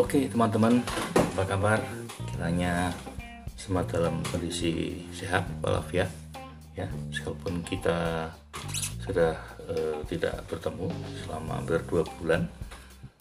Oke 0.00 0.32
teman-teman, 0.32 0.80
apa 1.12 1.44
kabar? 1.44 1.76
Kiranya 2.32 2.88
semua 3.52 3.84
dalam 3.84 4.24
kondisi 4.32 4.96
sehat 5.12 5.44
walafiat 5.60 6.08
ya. 6.72 6.88
Sekalipun 7.12 7.60
kita 7.68 8.24
sudah 9.04 9.36
uh, 9.68 10.00
tidak 10.08 10.40
bertemu 10.48 10.88
selama 11.20 11.60
hampir 11.60 11.84
dua 11.84 12.02
bulan, 12.16 12.48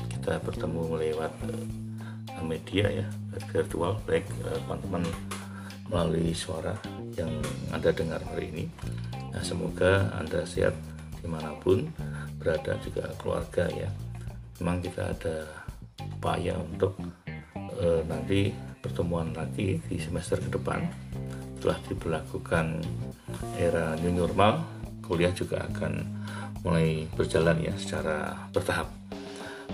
kita 0.08 0.40
bertemu 0.40 0.82
lewat 1.04 1.34
uh, 1.52 2.44
media 2.48 3.04
ya, 3.04 3.08
virtual 3.52 4.00
baik 4.08 4.24
uh, 4.48 4.56
teman-teman 4.64 5.04
melalui 5.92 6.32
suara 6.32 6.80
yang 7.20 7.44
anda 7.76 7.92
dengar 7.92 8.24
hari 8.32 8.56
ini. 8.56 8.66
Nah, 9.36 9.44
semoga 9.44 10.16
anda 10.16 10.48
sehat 10.48 10.80
di 11.20 11.28
mana 11.28 11.60
pun 11.60 11.92
berada 12.40 12.80
juga 12.80 13.12
keluarga 13.20 13.68
ya. 13.68 13.92
Memang 14.64 14.80
kita 14.80 15.12
ada 15.12 15.59
upaya 16.04 16.56
untuk 16.60 16.96
uh, 17.56 18.02
nanti 18.08 18.52
pertemuan 18.80 19.36
lagi 19.36 19.80
di 19.88 19.98
semester 20.00 20.40
ke 20.40 20.50
depan 20.52 20.88
setelah 21.60 21.80
diberlakukan 21.92 22.80
era 23.60 23.96
new 24.00 24.16
normal 24.16 24.64
kuliah 25.04 25.36
juga 25.36 25.68
akan 25.68 26.06
mulai 26.64 27.04
berjalan 27.16 27.60
ya 27.60 27.74
secara 27.76 28.48
bertahap. 28.56 28.88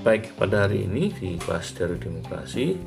Baik 0.02 0.34
pada 0.38 0.66
hari 0.66 0.86
ini 0.86 1.14
di 1.14 1.38
kelas 1.38 1.74
teori 1.78 1.98
demokrasi 1.98 2.78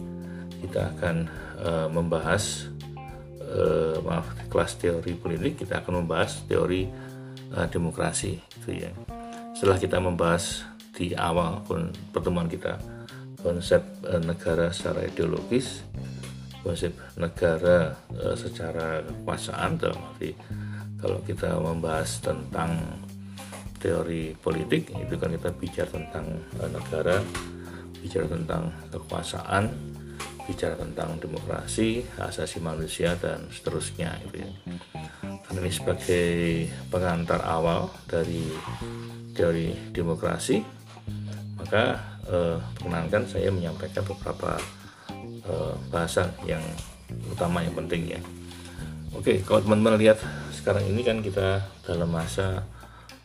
kita 0.59 0.98
akan 0.98 1.16
uh, 1.62 1.89
membahas 1.91 2.70
uh, 3.42 4.02
maaf 4.02 4.34
di 4.39 4.45
kelas 4.50 4.73
teori 4.78 5.12
politik 5.14 5.62
kita 5.66 5.83
akan 5.83 6.02
membahas 6.02 6.42
teori 6.47 6.91
uh, 7.55 7.66
demokrasi 7.70 8.39
gitu 8.59 8.83
ya. 8.86 8.91
Setelah 9.55 9.78
kita 9.78 9.98
membahas 9.98 10.66
di 10.95 11.14
awal 11.14 11.62
pun 11.62 11.94
pertemuan 12.11 12.50
kita 12.50 12.97
konsep 13.42 13.83
uh, 14.06 14.20
negara 14.22 14.70
secara 14.75 15.06
ideologis, 15.06 15.86
konsep 16.62 16.94
negara 17.14 17.94
uh, 18.14 18.34
secara 18.34 19.03
kekuasaan 19.06 19.78
dalam 19.78 19.98
arti 20.14 20.34
kalau 20.98 21.22
kita 21.22 21.55
membahas 21.55 22.19
tentang 22.19 22.75
teori 23.78 24.34
politik 24.34 24.91
itu 24.91 25.14
kan 25.14 25.31
kita 25.31 25.50
bicara 25.55 25.91
tentang 25.94 26.27
uh, 26.59 26.70
negara, 26.70 27.22
bicara 28.03 28.27
tentang 28.27 28.75
kekuasaan, 28.91 29.70
bicara 30.50 30.75
tentang 30.75 31.14
demokrasi, 31.22 32.03
asasi 32.19 32.59
manusia 32.59 33.14
dan 33.20 33.47
seterusnya 33.53 34.19
itu 34.27 34.42
ya. 34.42 34.50
Ini 35.48 35.70
sebagai 35.72 36.27
pengantar 36.92 37.41
awal 37.47 37.89
dari 38.05 38.44
teori 39.33 39.94
demokrasi, 39.94 40.78
maka 41.59 41.98
eh, 42.31 42.56
perkenankan 42.78 43.23
saya 43.27 43.51
menyampaikan 43.51 44.06
beberapa 44.06 44.56
eh, 45.45 45.75
bahasan 45.91 46.31
yang 46.47 46.62
utama 47.28 47.61
yang 47.61 47.75
penting 47.75 48.17
ya. 48.17 48.20
Oke, 49.17 49.42
kalau 49.42 49.65
teman-teman 49.65 49.98
lihat 49.98 50.20
sekarang 50.55 50.84
ini 50.87 51.00
kan 51.03 51.19
kita 51.25 51.65
dalam 51.83 52.09
masa 52.12 52.62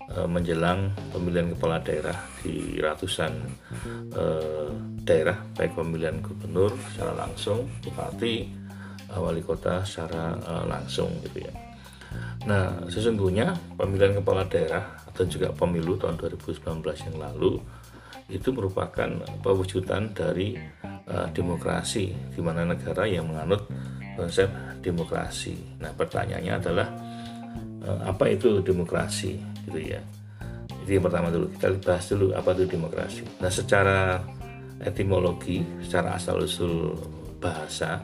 eh, 0.10 0.28
menjelang 0.28 0.90
pemilihan 1.14 1.54
kepala 1.54 1.80
daerah 1.80 2.18
di 2.42 2.82
ratusan 2.82 3.32
eh, 4.12 4.70
daerah, 5.04 5.38
baik 5.54 5.76
pemilihan 5.78 6.18
gubernur 6.24 6.74
secara 6.92 7.14
langsung, 7.28 7.68
bupati, 7.84 8.36
eh, 9.12 9.20
wali 9.20 9.44
kota 9.44 9.84
secara 9.86 10.34
eh, 10.40 10.66
langsung 10.66 11.12
gitu 11.22 11.46
ya. 11.46 11.54
Nah, 12.44 12.88
sesungguhnya 12.92 13.56
pemilihan 13.80 14.20
kepala 14.20 14.44
daerah 14.46 15.00
atau 15.08 15.24
juga 15.26 15.50
pemilu 15.54 15.96
tahun 15.96 16.20
2019 16.20 16.84
yang 17.08 17.18
lalu 17.18 17.62
itu 18.32 18.56
merupakan 18.56 19.10
pewujudan 19.44 20.16
dari 20.16 20.56
uh, 21.10 21.28
demokrasi 21.32 22.14
di 22.32 22.42
mana 22.44 22.64
negara 22.64 23.04
yang 23.04 23.28
menganut 23.28 23.68
konsep 24.16 24.48
demokrasi. 24.80 25.80
Nah, 25.82 25.92
pertanyaannya 25.92 26.54
adalah 26.54 26.88
uh, 27.84 28.00
apa 28.08 28.32
itu 28.32 28.64
demokrasi 28.64 29.40
gitu 29.68 29.80
ya. 29.80 30.00
Jadi 30.84 31.00
yang 31.00 31.06
pertama 31.08 31.32
dulu 31.32 31.48
kita 31.56 31.68
bahas 31.80 32.06
dulu 32.12 32.28
apa 32.36 32.50
itu 32.56 32.64
demokrasi. 32.68 33.24
Nah, 33.40 33.52
secara 33.52 34.20
etimologi, 34.84 35.64
secara 35.80 36.20
asal 36.20 36.44
usul 36.44 36.96
bahasa 37.40 38.04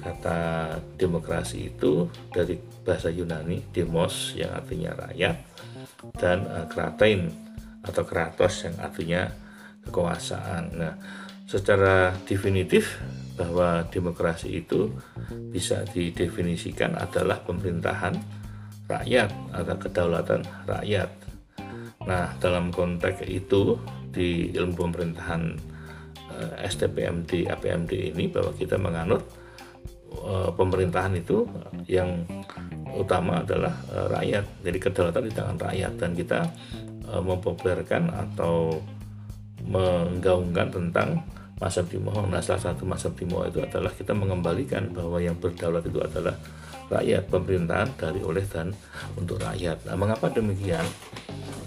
kata 0.00 0.76
demokrasi 0.96 1.68
itu 1.68 2.08
dari 2.32 2.56
bahasa 2.56 3.12
Yunani 3.12 3.60
demos 3.68 4.32
yang 4.32 4.56
artinya 4.56 4.96
rakyat 4.96 5.36
dan 6.16 6.48
uh, 6.48 6.64
kratein 6.72 7.49
atau 7.80 8.02
kratos 8.04 8.68
yang 8.68 8.76
artinya 8.80 9.22
kekuasaan. 9.86 10.64
Nah, 10.76 10.94
secara 11.48 12.12
definitif 12.28 13.00
bahwa 13.34 13.88
demokrasi 13.88 14.60
itu 14.60 14.92
bisa 15.48 15.82
didefinisikan 15.88 16.94
adalah 17.00 17.40
pemerintahan 17.40 18.14
rakyat 18.84 19.30
atau 19.56 19.76
kedaulatan 19.80 20.42
rakyat. 20.68 21.10
Nah, 22.04 22.36
dalam 22.40 22.68
konteks 22.68 23.24
itu 23.24 23.80
di 24.10 24.52
ilmu 24.52 24.76
pemerintahan 24.76 25.42
eh, 26.36 26.68
STPMD 26.68 27.48
APMD 27.48 27.92
ini 28.12 28.28
bahwa 28.28 28.52
kita 28.52 28.76
menganut 28.76 29.24
Eh, 30.10 30.50
pemerintahan 30.58 31.14
itu 31.14 31.46
yang 31.86 32.26
utama 32.90 33.46
adalah 33.46 33.70
uh, 33.94 34.10
rakyat. 34.10 34.42
Jadi 34.66 34.78
kedaulatan 34.82 35.24
di 35.30 35.32
tangan 35.32 35.58
rakyat 35.62 35.92
dan 35.94 36.10
kita 36.18 36.38
mempopulerkan 37.18 38.14
atau 38.14 38.78
menggaungkan 39.66 40.70
tentang 40.70 41.26
masa 41.60 41.84
Timoho. 41.84 42.24
Nah, 42.24 42.40
salah 42.40 42.72
satu 42.72 42.88
masa 42.88 43.12
Timoho 43.12 43.44
itu 43.44 43.60
adalah 43.60 43.92
kita 43.92 44.16
mengembalikan 44.16 44.88
bahwa 44.94 45.20
yang 45.20 45.36
berdaulat 45.36 45.84
itu 45.84 46.00
adalah 46.00 46.32
rakyat, 46.88 47.28
pemerintahan 47.28 47.88
dari 48.00 48.20
oleh 48.24 48.42
dan 48.48 48.72
untuk 49.14 49.38
rakyat. 49.44 49.84
Nah, 49.84 49.96
mengapa 50.00 50.32
demikian? 50.32 50.82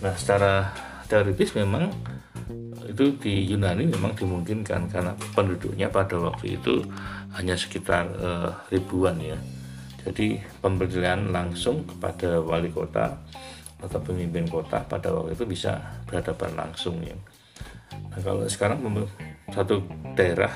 Nah, 0.02 0.18
secara 0.18 0.74
teoritis 1.06 1.54
memang 1.54 1.94
itu 2.84 3.16
di 3.16 3.48
Yunani 3.48 3.88
memang 3.88 4.12
dimungkinkan 4.14 4.92
karena 4.92 5.16
penduduknya 5.34 5.88
pada 5.88 6.20
waktu 6.20 6.60
itu 6.60 6.84
hanya 7.38 7.56
sekitar 7.56 8.10
uh, 8.20 8.52
ribuan 8.70 9.16
ya. 9.22 9.38
Jadi 10.04 10.36
pemberian 10.60 11.31
langsung 11.31 11.88
kepada 11.88 12.44
wali 12.44 12.68
kota 12.68 13.16
atau 13.83 13.99
pemimpin 13.99 14.47
kota 14.47 14.79
pada 14.88 15.11
waktu 15.11 15.35
itu 15.35 15.44
bisa 15.44 15.75
berhadapan 16.07 16.55
langsung 16.55 17.03
ya. 17.03 17.16
Nah 18.09 18.19
kalau 18.23 18.47
sekarang 18.47 18.79
satu 19.51 19.83
daerah 20.16 20.49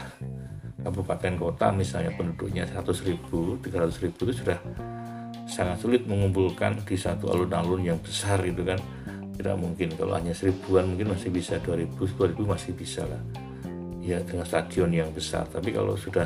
kabupaten 0.82 1.36
kota 1.36 1.68
misalnya 1.76 2.16
penduduknya 2.16 2.64
100 2.64 3.10
ribu, 3.10 3.60
300 3.60 4.04
ribu 4.08 4.18
itu 4.32 4.34
sudah 4.42 4.60
sangat 5.48 5.78
sulit 5.80 6.04
mengumpulkan 6.08 6.80
di 6.84 6.96
satu 6.96 7.32
alun-alun 7.32 7.84
yang 7.84 8.00
besar 8.00 8.40
itu 8.48 8.64
kan. 8.64 8.80
Tidak 9.38 9.54
mungkin 9.54 9.94
kalau 9.94 10.18
hanya 10.18 10.34
seribuan 10.34 10.90
mungkin 10.90 11.14
masih 11.14 11.30
bisa 11.30 11.62
2000 11.62 11.94
2000 11.94 12.42
masih 12.42 12.74
bisa 12.74 13.06
lah. 13.06 13.22
Ya 14.02 14.18
dengan 14.24 14.48
stadion 14.48 14.90
yang 14.90 15.14
besar. 15.14 15.46
Tapi 15.46 15.70
kalau 15.70 15.94
sudah 15.94 16.26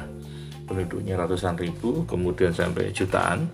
penduduknya 0.64 1.20
ratusan 1.20 1.60
ribu 1.60 2.08
kemudian 2.08 2.56
sampai 2.56 2.96
jutaan 2.96 3.52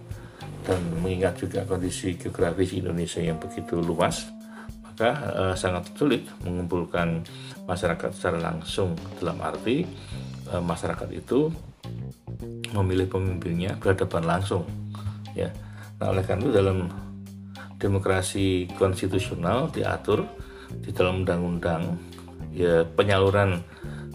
dan 0.65 0.79
mengingat 1.03 1.37
juga 1.37 1.63
kondisi 1.67 2.17
geografis 2.17 2.73
Indonesia 2.73 3.21
yang 3.21 3.37
begitu 3.37 3.77
luas 3.77 4.25
maka 4.81 5.11
eh, 5.29 5.55
sangat 5.55 5.93
sulit 5.93 6.25
mengumpulkan 6.41 7.21
masyarakat 7.69 8.09
secara 8.17 8.41
langsung. 8.41 8.97
Dalam 9.21 9.37
arti 9.45 9.85
eh, 10.49 10.63
masyarakat 10.63 11.09
itu 11.13 11.53
memilih 12.73 13.05
pemimpinnya 13.05 13.77
berhadapan 13.77 14.25
langsung 14.25 14.65
ya. 15.37 15.53
Nah 16.01 16.09
oleh 16.09 16.25
karena 16.25 16.49
itu 16.49 16.53
dalam 16.53 16.77
demokrasi 17.77 18.65
konstitusional 18.73 19.69
diatur 19.69 20.25
di 20.81 20.89
dalam 20.91 21.21
undang-undang 21.21 21.93
ya 22.51 22.81
penyaluran 22.83 23.61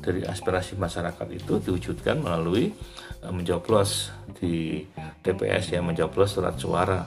dari 0.03 0.27
aspirasi 0.27 0.75
masyarakat 0.75 1.27
itu 1.31 1.62
diwujudkan 1.62 2.19
melalui 2.19 2.75
uh, 3.23 3.31
mencoblos 3.31 4.11
di 4.37 4.84
TPS 5.23 5.76
yang 5.76 5.88
mencoblos 5.88 6.37
surat 6.37 6.56
suara 6.56 7.05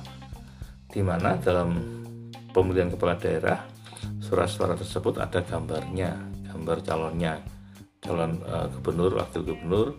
di 0.85 1.03
mana 1.03 1.35
dalam 1.37 1.75
pemilihan 2.55 2.93
kepala 2.93 3.19
daerah 3.19 3.59
surat 4.23 4.47
suara 4.47 4.73
tersebut 4.73 5.19
ada 5.19 5.43
gambarnya 5.43 6.15
gambar 6.49 6.77
calonnya. 6.81 7.35
Calon 7.99 8.37
uh, 8.45 8.69
gubernur 8.69 9.17
wakil 9.17 9.41
gubernur 9.41 9.97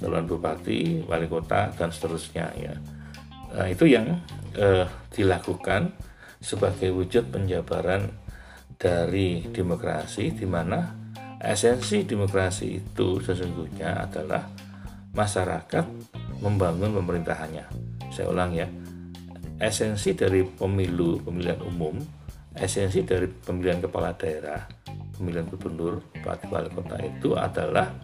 calon 0.00 0.24
bupati 0.24 1.04
wali 1.06 1.28
kota 1.28 1.70
dan 1.76 1.92
seterusnya 1.92 2.50
ya. 2.56 2.74
Nah, 3.54 3.70
itu 3.70 3.86
yang 3.86 4.18
eh, 4.58 4.82
dilakukan 5.14 5.94
sebagai 6.42 6.90
wujud 6.90 7.30
penjabaran 7.30 8.10
dari 8.74 9.46
demokrasi 9.48 10.34
di 10.34 10.42
mana 10.44 10.90
esensi 11.38 12.02
demokrasi 12.02 12.82
itu 12.82 13.22
sesungguhnya 13.22 14.10
adalah 14.10 14.42
masyarakat 15.14 15.86
membangun 16.42 16.96
pemerintahannya. 17.02 17.64
Saya 18.10 18.30
ulang 18.30 18.54
ya. 18.54 18.66
Esensi 19.58 20.14
dari 20.18 20.42
pemilu, 20.42 21.22
pemilihan 21.22 21.62
umum, 21.62 21.98
esensi 22.58 23.06
dari 23.06 23.30
pemilihan 23.30 23.78
kepala 23.78 24.14
daerah 24.18 24.66
pemilihan 25.14 25.46
gubernur, 25.46 26.02
bupati, 26.10 26.50
wali 26.50 26.68
kota 26.74 26.96
itu 26.98 27.38
adalah 27.38 27.94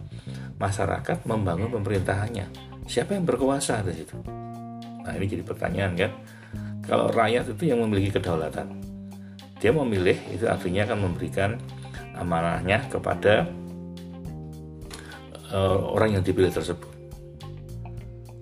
masyarakat 0.57 1.27
membangun 1.27 1.69
pemerintahannya. 1.69 2.47
Siapa 2.87 3.13
yang 3.13 3.27
berkuasa 3.27 3.83
di 3.83 3.93
situ? 3.93 4.15
Nah 5.03 5.13
ini 5.19 5.25
jadi 5.27 5.43
pertanyaan 5.43 5.93
kan. 5.99 6.11
Kalau 6.81 7.13
rakyat 7.13 7.53
itu 7.53 7.63
yang 7.69 7.83
memiliki 7.83 8.17
kedaulatan, 8.17 8.67
dia 9.61 9.69
memilih 9.69 10.17
itu 10.33 10.49
artinya 10.49 10.89
akan 10.89 10.99
memberikan 11.11 11.49
amanahnya 12.17 12.89
kepada 12.89 13.45
uh, 15.53 15.79
orang 15.93 16.19
yang 16.19 16.23
dipilih 16.25 16.49
tersebut. 16.49 16.90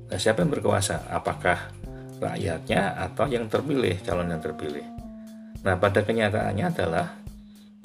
Nah, 0.10 0.18
siapa 0.18 0.42
yang 0.42 0.52
berkuasa? 0.52 1.06
Apakah 1.10 1.70
rakyatnya 2.18 2.98
atau 2.98 3.30
yang 3.30 3.46
terpilih, 3.46 4.02
calon 4.02 4.34
yang 4.34 4.42
terpilih? 4.42 4.86
Nah, 5.62 5.78
pada 5.78 6.02
kenyataannya 6.02 6.66
adalah 6.66 7.08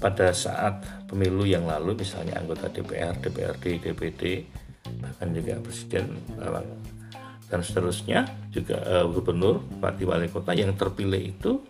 pada 0.00 0.32
saat 0.32 0.82
pemilu 1.06 1.44
yang 1.44 1.69
lalu, 1.69 2.00
misalnya 2.00 2.41
anggota 2.41 2.73
DPR, 2.73 3.15
DPRD, 3.21 3.65
DPD, 3.85 4.23
bahkan 5.00 5.29
juga 5.32 5.61
presiden 5.61 6.06
dan 7.49 7.61
seterusnya, 7.61 8.26
juga 8.50 8.81
uh, 8.82 9.06
gubernur, 9.06 9.62
bupati, 9.79 10.03
wali 10.09 10.29
kota 10.32 10.56
yang 10.56 10.75
terpilih 10.75 11.31
itu 11.31 11.61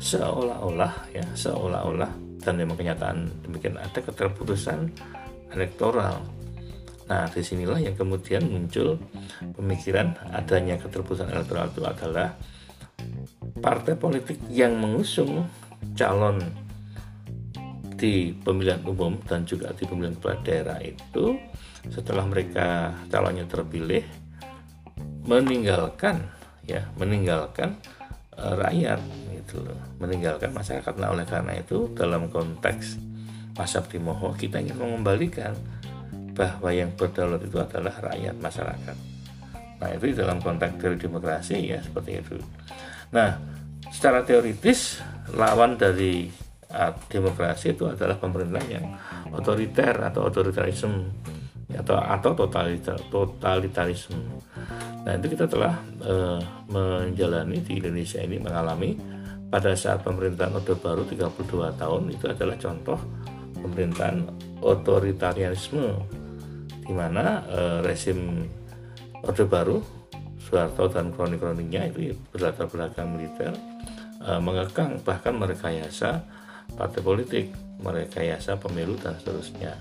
seolah-olah 0.00 1.12
ya, 1.12 1.24
seolah-olah 1.36 2.30
dan 2.40 2.56
memang 2.56 2.76
kenyataan 2.76 3.28
demikian 3.44 3.76
ada 3.76 4.00
keterputusan 4.00 4.88
elektoral 5.52 6.24
Nah, 7.10 7.26
di 7.26 7.42
sinilah 7.42 7.82
yang 7.82 7.98
kemudian 7.98 8.46
muncul 8.46 8.94
pemikiran 9.58 10.14
adanya 10.30 10.78
keterputusan 10.78 11.26
elektoral 11.26 11.66
itu 11.66 11.82
adalah 11.82 12.38
partai 13.58 13.98
politik 13.98 14.38
yang 14.46 14.78
mengusung 14.78 15.50
calon 15.98 16.38
di 17.98 18.30
pemilihan 18.32 18.80
umum 18.86 19.18
dan 19.26 19.42
juga 19.42 19.74
di 19.74 19.84
pemilihan 19.84 20.14
kepala 20.16 20.38
daerah 20.46 20.78
itu 20.80 21.36
setelah 21.90 22.24
mereka 22.24 22.94
calonnya 23.12 23.44
terpilih 23.44 24.06
meninggalkan 25.26 26.24
ya 26.64 26.88
meninggalkan 26.96 27.76
uh, 28.38 28.54
rakyat 28.56 29.02
gitu 29.34 29.60
meninggalkan 29.98 30.54
masyarakat. 30.54 30.94
Nah 30.96 31.12
oleh 31.12 31.26
karena 31.26 31.58
itu 31.58 31.90
dalam 31.92 32.30
konteks 32.32 32.96
masa 33.58 33.84
Timoho 33.84 34.32
kita 34.38 34.62
ingin 34.62 34.78
mengembalikan 34.78 35.52
bahwa 36.40 36.72
yang 36.72 36.88
berdaulat 36.96 37.44
itu 37.44 37.60
adalah 37.60 37.92
rakyat 38.00 38.32
masyarakat. 38.40 38.96
Nah 39.76 39.88
itu 39.92 40.16
dalam 40.16 40.40
konteks 40.40 40.80
teori 40.80 40.96
demokrasi 40.96 41.68
ya 41.68 41.84
seperti 41.84 42.16
itu. 42.16 42.40
Nah 43.12 43.36
secara 43.92 44.24
teoritis 44.24 45.04
lawan 45.36 45.76
dari 45.76 46.32
uh, 46.72 46.96
demokrasi 47.12 47.76
itu 47.76 47.92
adalah 47.92 48.16
pemerintah 48.16 48.64
yang 48.72 48.88
otoriter 49.36 49.92
atau 50.00 50.32
otoritarisme 50.32 51.12
atau 51.76 52.00
atau 52.00 52.32
totalitar, 52.32 52.96
totalitarisme. 53.12 54.40
Nah 55.04 55.12
itu 55.20 55.36
kita 55.36 55.44
telah 55.44 55.76
uh, 56.00 56.40
menjalani 56.72 57.60
di 57.60 57.84
Indonesia 57.84 58.16
ini 58.24 58.40
mengalami 58.40 58.96
pada 59.52 59.76
saat 59.76 60.00
pemerintahan 60.00 60.56
Orde 60.56 60.72
Baru 60.72 61.04
32 61.04 61.76
tahun 61.76 62.02
itu 62.08 62.24
adalah 62.32 62.56
contoh 62.56 62.96
pemerintahan 63.60 64.24
otoritarianisme 64.64 66.20
di 66.90 66.92
mana 66.98 67.46
uh, 67.46 67.78
resim 67.86 68.50
Orde 69.22 69.46
Baru 69.46 69.78
Soeharto 70.42 70.90
dan 70.90 71.14
kronik-kroniknya 71.14 71.94
itu 71.94 72.18
berlatar 72.34 72.66
belakang 72.66 73.14
militer 73.14 73.54
uh, 74.26 74.42
mengekang 74.42 74.98
bahkan 75.06 75.38
merekayasa 75.38 76.26
partai 76.74 76.98
politik, 76.98 77.54
merekayasa 77.78 78.58
pemilu 78.58 78.98
dan 78.98 79.14
seterusnya. 79.22 79.78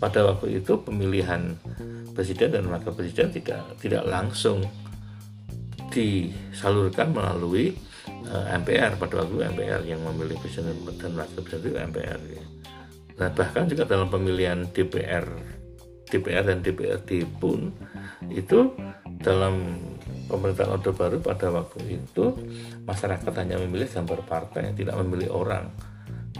Pada 0.00 0.24
waktu 0.24 0.64
itu 0.64 0.80
pemilihan 0.80 1.56
presiden 2.16 2.56
dan 2.56 2.64
wakil 2.72 2.96
presiden 2.96 3.28
tidak 3.32 3.60
tidak 3.80 4.08
langsung 4.08 4.64
disalurkan 5.92 7.12
melalui 7.12 7.76
uh, 8.32 8.48
eh, 8.48 8.56
MPR 8.64 8.96
pada 8.96 9.24
waktu 9.24 9.44
MPR 9.52 9.84
yang 9.84 10.00
memilih 10.00 10.40
presiden 10.40 10.72
dan 10.96 11.12
wakil 11.20 11.40
presiden 11.44 11.76
itu 11.76 11.80
MPR. 11.92 12.20
Ya. 12.32 12.44
Nah 13.20 13.28
bahkan 13.32 13.68
juga 13.68 13.84
dalam 13.84 14.08
pemilihan 14.08 14.68
DPR 14.72 15.56
DPR 16.06 16.46
dan 16.46 16.62
DPRD 16.62 17.26
pun 17.38 17.74
itu 18.30 18.72
dalam 19.18 19.74
pemerintahan 20.26 20.74
Orde 20.78 20.90
Baru 20.94 21.18
pada 21.22 21.50
waktu 21.50 21.98
itu 21.98 22.24
masyarakat 22.86 23.32
hanya 23.42 23.58
memilih 23.62 23.86
gambar 23.90 24.20
partai 24.26 24.74
tidak 24.74 24.98
memilih 25.02 25.34
orang. 25.34 25.70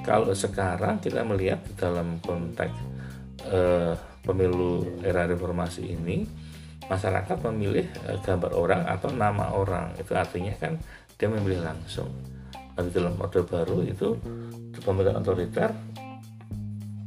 Kalau 0.07 0.31
sekarang 0.35 1.03
kita 1.03 1.27
melihat 1.27 1.63
dalam 1.75 2.23
konteks 2.23 2.77
eh, 3.51 3.95
pemilu 4.23 5.03
era 5.03 5.27
reformasi 5.27 5.95
ini 5.99 6.27
masyarakat 6.87 7.39
memilih 7.51 7.87
eh, 8.07 8.19
gambar 8.23 8.53
orang 8.55 8.83
atau 8.87 9.11
nama 9.11 9.55
orang 9.55 9.95
itu 9.99 10.15
artinya 10.15 10.55
kan 10.59 10.79
dia 11.19 11.27
memilih 11.27 11.63
langsung. 11.63 12.11
Tapi 12.77 12.93
dalam 12.93 13.17
Orde 13.19 13.43
Baru 13.43 13.83
itu 13.83 14.15
pemerintahan 14.85 15.19
otoriter 15.25 15.71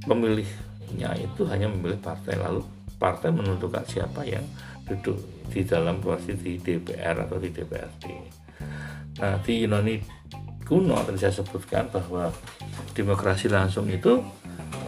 memilih 0.09 0.47
nya 0.95 1.13
itu 1.17 1.45
hanya 1.49 1.67
memilih 1.69 1.99
partai. 1.99 2.39
Lalu 2.39 2.61
partai 2.99 3.31
menentukan 3.31 3.83
siapa 3.87 4.25
yang 4.27 4.43
duduk 4.89 5.17
di 5.49 5.61
dalam 5.65 6.01
di 6.01 6.53
DPR 6.57 7.25
atau 7.25 7.37
di 7.37 7.49
DPRD. 7.49 8.05
Nah 9.21 9.35
di 9.41 9.53
Yunani 9.65 9.95
kuno 10.65 11.01
tadi 11.01 11.17
saya 11.17 11.33
sebutkan 11.33 11.89
bahwa 11.89 12.29
demokrasi 12.93 13.49
langsung 13.49 13.89
itu 13.89 14.21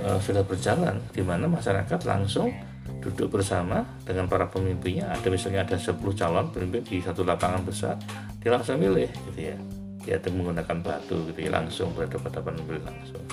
uh, 0.06 0.20
sudah 0.22 0.46
berjalan 0.46 1.02
di 1.10 1.26
mana 1.26 1.50
masyarakat 1.50 2.06
langsung 2.06 2.54
duduk 3.02 3.34
bersama 3.34 3.82
dengan 4.06 4.30
para 4.30 4.46
pemimpinnya. 4.46 5.10
Ada 5.10 5.28
misalnya 5.34 5.66
ada 5.66 5.78
10 5.82 5.98
calon 6.14 6.54
pemimpin 6.54 6.86
di 6.86 7.02
satu 7.02 7.26
lapangan 7.26 7.66
besar 7.66 7.98
dia 8.38 8.54
langsung 8.54 8.78
milih 8.78 9.10
gitu 9.10 9.42
ya. 9.42 9.58
Dia 10.02 10.18
menggunakan 10.18 10.82
batu 10.82 11.30
gitu 11.30 11.40
ya 11.46 11.54
langsung 11.54 11.94
berhadapan-hadapan 11.94 12.54
memilih 12.62 12.84
langsung. 12.86 13.26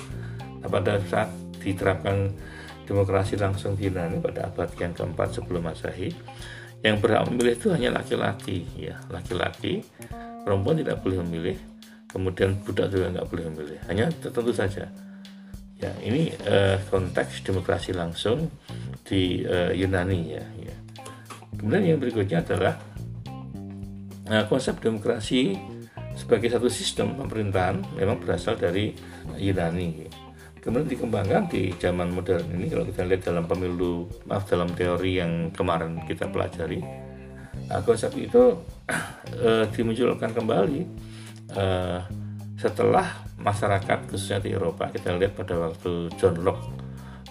Nah 0.61 0.69
pada 0.69 1.01
saat 1.05 1.29
diterapkan 1.61 2.33
demokrasi 2.89 3.37
langsung 3.37 3.77
di 3.77 3.85
Yunani 3.85 4.17
pada 4.17 4.49
abad 4.49 4.73
yang 4.81 4.97
keempat 4.97 5.37
sebelum 5.37 5.69
masehi. 5.69 6.09
Yang 6.81 6.95
berhak 7.05 7.27
memilih 7.29 7.53
itu 7.53 7.67
hanya 7.69 7.93
laki-laki 7.93 8.65
ya. 8.73 8.97
Laki-laki 9.13 9.85
perempuan 10.41 10.81
tidak 10.81 11.05
boleh 11.05 11.21
memilih. 11.27 11.57
Kemudian 12.09 12.57
budak 12.65 12.89
juga 12.89 13.13
nggak 13.13 13.27
boleh 13.29 13.45
memilih. 13.53 13.79
Hanya 13.85 14.09
tertentu 14.09 14.49
saja. 14.49 14.89
Ya 15.79 15.91
ini 16.01 16.33
eh, 16.43 16.81
konteks 16.89 17.45
demokrasi 17.45 17.93
langsung 17.93 18.49
di 19.05 19.45
eh, 19.45 19.71
Yunani 19.77 20.19
ya, 20.33 20.43
ya. 20.59 20.75
Kemudian 21.55 21.83
yang 21.95 21.99
berikutnya 22.01 22.41
adalah 22.41 22.75
nah, 24.27 24.43
konsep 24.49 24.79
demokrasi 24.81 25.55
sebagai 26.19 26.51
satu 26.51 26.67
sistem 26.67 27.15
pemerintahan 27.15 27.79
memang 27.95 28.19
berasal 28.19 28.59
dari 28.59 28.91
Yunani 29.39 29.87
ya 30.03 30.11
kemudian 30.59 30.87
dikembangkan 30.91 31.47
di 31.47 31.71
zaman 31.79 32.11
modern 32.11 32.45
ini 32.55 32.67
kalau 32.67 32.83
kita 32.83 33.07
lihat 33.07 33.21
dalam 33.23 33.47
pemilu 33.47 34.07
maaf 34.27 34.43
dalam 34.47 34.67
teori 34.75 35.19
yang 35.19 35.51
kemarin 35.55 36.03
kita 36.03 36.27
pelajari 36.27 36.83
nah, 37.71 37.81
konsep 37.83 38.11
itu 38.19 38.59
uh, 39.39 39.65
dimunculkan 39.73 40.35
kembali 40.35 40.81
uh, 41.55 41.99
setelah 42.59 43.07
masyarakat 43.39 44.11
khususnya 44.11 44.43
di 44.43 44.51
Eropa 44.51 44.91
kita 44.91 45.15
lihat 45.15 45.39
pada 45.39 45.55
waktu 45.55 46.11
John 46.19 46.43
Locke 46.43 46.67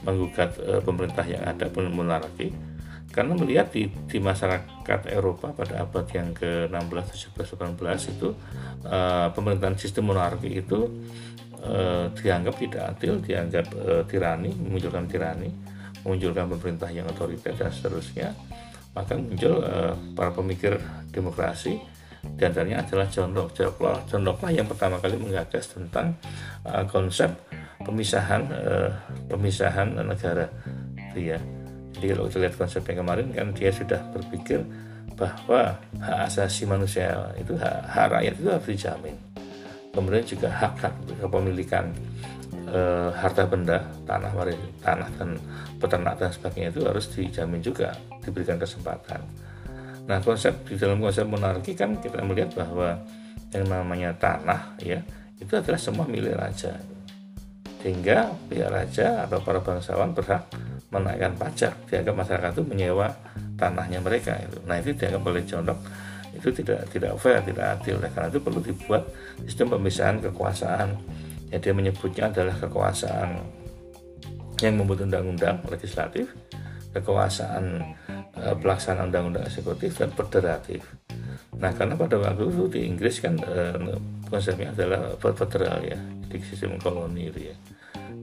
menggugat 0.08 0.56
uh, 0.64 0.80
pemerintah 0.80 1.24
yang 1.28 1.44
ada 1.44 1.68
pun 1.68 1.84
monarki 1.92 2.48
karena 3.08 3.32
melihat 3.34 3.72
di, 3.72 3.88
di 3.88 4.20
masyarakat 4.20 5.00
Eropa 5.10 5.50
pada 5.56 5.80
abad 5.80 6.06
yang 6.12 6.36
ke-16, 6.36 7.32
17, 7.34 7.56
18 7.56 8.14
itu 8.14 8.28
uh, 8.84 9.32
pemerintahan 9.32 9.74
sistem 9.80 10.12
monarki 10.12 10.60
itu 10.60 10.92
uh, 11.64 12.06
dianggap 12.14 12.54
tidak 12.58 12.82
adil, 12.94 13.18
dianggap 13.22 13.66
uh, 13.74 14.02
tirani, 14.06 14.50
memunculkan 14.54 15.06
tirani, 15.10 15.50
memunculkan 16.04 16.46
pemerintah 16.54 16.90
yang 16.92 17.06
otoriter 17.10 17.54
dan 17.54 17.70
seterusnya, 17.72 18.28
maka 18.94 19.14
muncul 19.18 19.62
uh, 19.62 19.94
para 20.14 20.30
pemikir 20.34 20.78
demokrasi 21.10 21.78
di 22.18 22.42
antaranya 22.42 22.82
adalah 22.82 23.06
John 23.06 23.30
Locke. 23.30 23.62
John 24.10 24.22
Locke 24.26 24.42
lah 24.42 24.52
yang 24.52 24.66
pertama 24.66 24.98
kali 24.98 25.14
menggagas 25.14 25.70
tentang 25.70 26.18
uh, 26.66 26.82
konsep 26.90 27.30
pemisahan 27.82 28.42
uh, 28.50 28.90
pemisahan 29.30 29.94
negara 30.02 30.50
itu 30.98 31.30
ya. 31.34 31.38
Jadi 31.94 32.14
kalau 32.14 32.26
kita 32.30 32.38
lihat 32.42 32.54
konsep 32.58 32.82
yang 32.90 32.98
kemarin 33.06 33.26
kan 33.34 33.48
dia 33.54 33.70
sudah 33.70 33.98
berpikir 34.14 34.62
bahwa 35.18 35.74
hak 35.98 36.18
asasi 36.30 36.62
manusia 36.62 37.10
itu 37.34 37.58
hak, 37.58 37.90
hak 37.90 38.06
rakyat 38.14 38.34
itu 38.38 38.46
harus 38.46 38.68
dijamin 38.70 39.16
kemudian 39.94 40.24
juga 40.24 40.48
hak 40.52 40.74
hak 40.80 40.94
kepemilikan 41.24 41.90
e, 42.68 42.80
harta 43.16 43.44
benda 43.48 43.82
tanah 44.04 44.32
tanah 44.84 45.08
dan 45.16 45.30
peternak 45.80 46.14
dan 46.20 46.30
sebagainya 46.32 46.70
itu 46.74 46.80
harus 46.84 47.06
dijamin 47.12 47.60
juga 47.60 47.94
diberikan 48.22 48.60
kesempatan. 48.60 49.20
Nah 50.08 50.18
konsep 50.24 50.52
di 50.64 50.76
dalam 50.76 51.00
konsep 51.00 51.24
monarki 51.28 51.76
kan 51.76 51.96
kita 52.00 52.24
melihat 52.24 52.52
bahwa 52.56 52.96
yang 53.52 53.64
namanya 53.68 54.12
tanah 54.16 54.76
ya 54.80 55.00
itu 55.38 55.52
adalah 55.54 55.80
semua 55.80 56.04
milik 56.04 56.36
raja. 56.36 56.76
Sehingga 57.78 58.34
pihak 58.50 58.74
raja 58.74 59.22
atau 59.22 59.38
para 59.38 59.62
bangsawan 59.62 60.10
berhak 60.10 60.42
menaikkan 60.88 61.36
pajak 61.36 61.72
dianggap 61.88 62.14
masyarakat 62.16 62.50
itu 62.56 62.64
menyewa 62.64 63.06
tanahnya 63.60 64.00
mereka 64.00 64.38
itu 64.40 64.58
nah 64.64 64.80
itu 64.80 64.96
dianggap 64.96 65.22
oleh 65.28 65.44
Locke 65.44 65.78
itu 66.34 66.48
tidak 66.52 66.88
tidak 66.92 67.16
fair 67.16 67.40
tidak 67.42 67.78
adil. 67.78 67.96
Nah, 67.98 68.10
karena 68.12 68.28
itu 68.30 68.40
perlu 68.40 68.60
dibuat 68.60 69.02
sistem 69.44 69.78
pemisahan 69.78 70.20
kekuasaan. 70.22 70.88
Yang 71.48 71.60
dia 71.64 71.72
menyebutnya 71.72 72.24
adalah 72.28 72.56
kekuasaan 72.60 73.40
yang 74.60 74.74
membuat 74.76 75.08
undang-undang 75.08 75.64
legislatif 75.70 76.28
kekuasaan 76.92 77.64
e, 78.34 78.44
pelaksanaan 78.58 79.08
undang-undang 79.12 79.44
eksekutif 79.46 79.96
dan 79.96 80.10
federatif. 80.12 80.82
Nah 81.58 81.70
karena 81.74 81.94
pada 81.94 82.18
waktu 82.18 82.48
itu 82.48 82.64
di 82.68 82.80
Inggris 82.84 83.22
kan 83.22 83.38
e, 83.38 83.60
konsepnya 84.28 84.74
adalah 84.74 85.14
federal 85.20 85.78
ya 85.84 85.98
di 86.28 86.36
sistem 86.44 86.76
koloni 86.80 87.30
ya. 87.32 87.54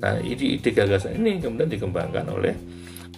Nah 0.01 0.19
ide, 0.21 0.59
ide 0.59 0.69
gagasan 0.75 1.17
ini 1.17 1.39
kemudian 1.39 1.71
dikembangkan 1.71 2.29
oleh 2.29 2.53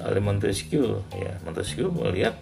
oleh 0.03 0.21
Montesquieu 0.21 1.01
ya. 1.17 1.33
Montesquieu 1.41 1.89
melihat 1.89 2.37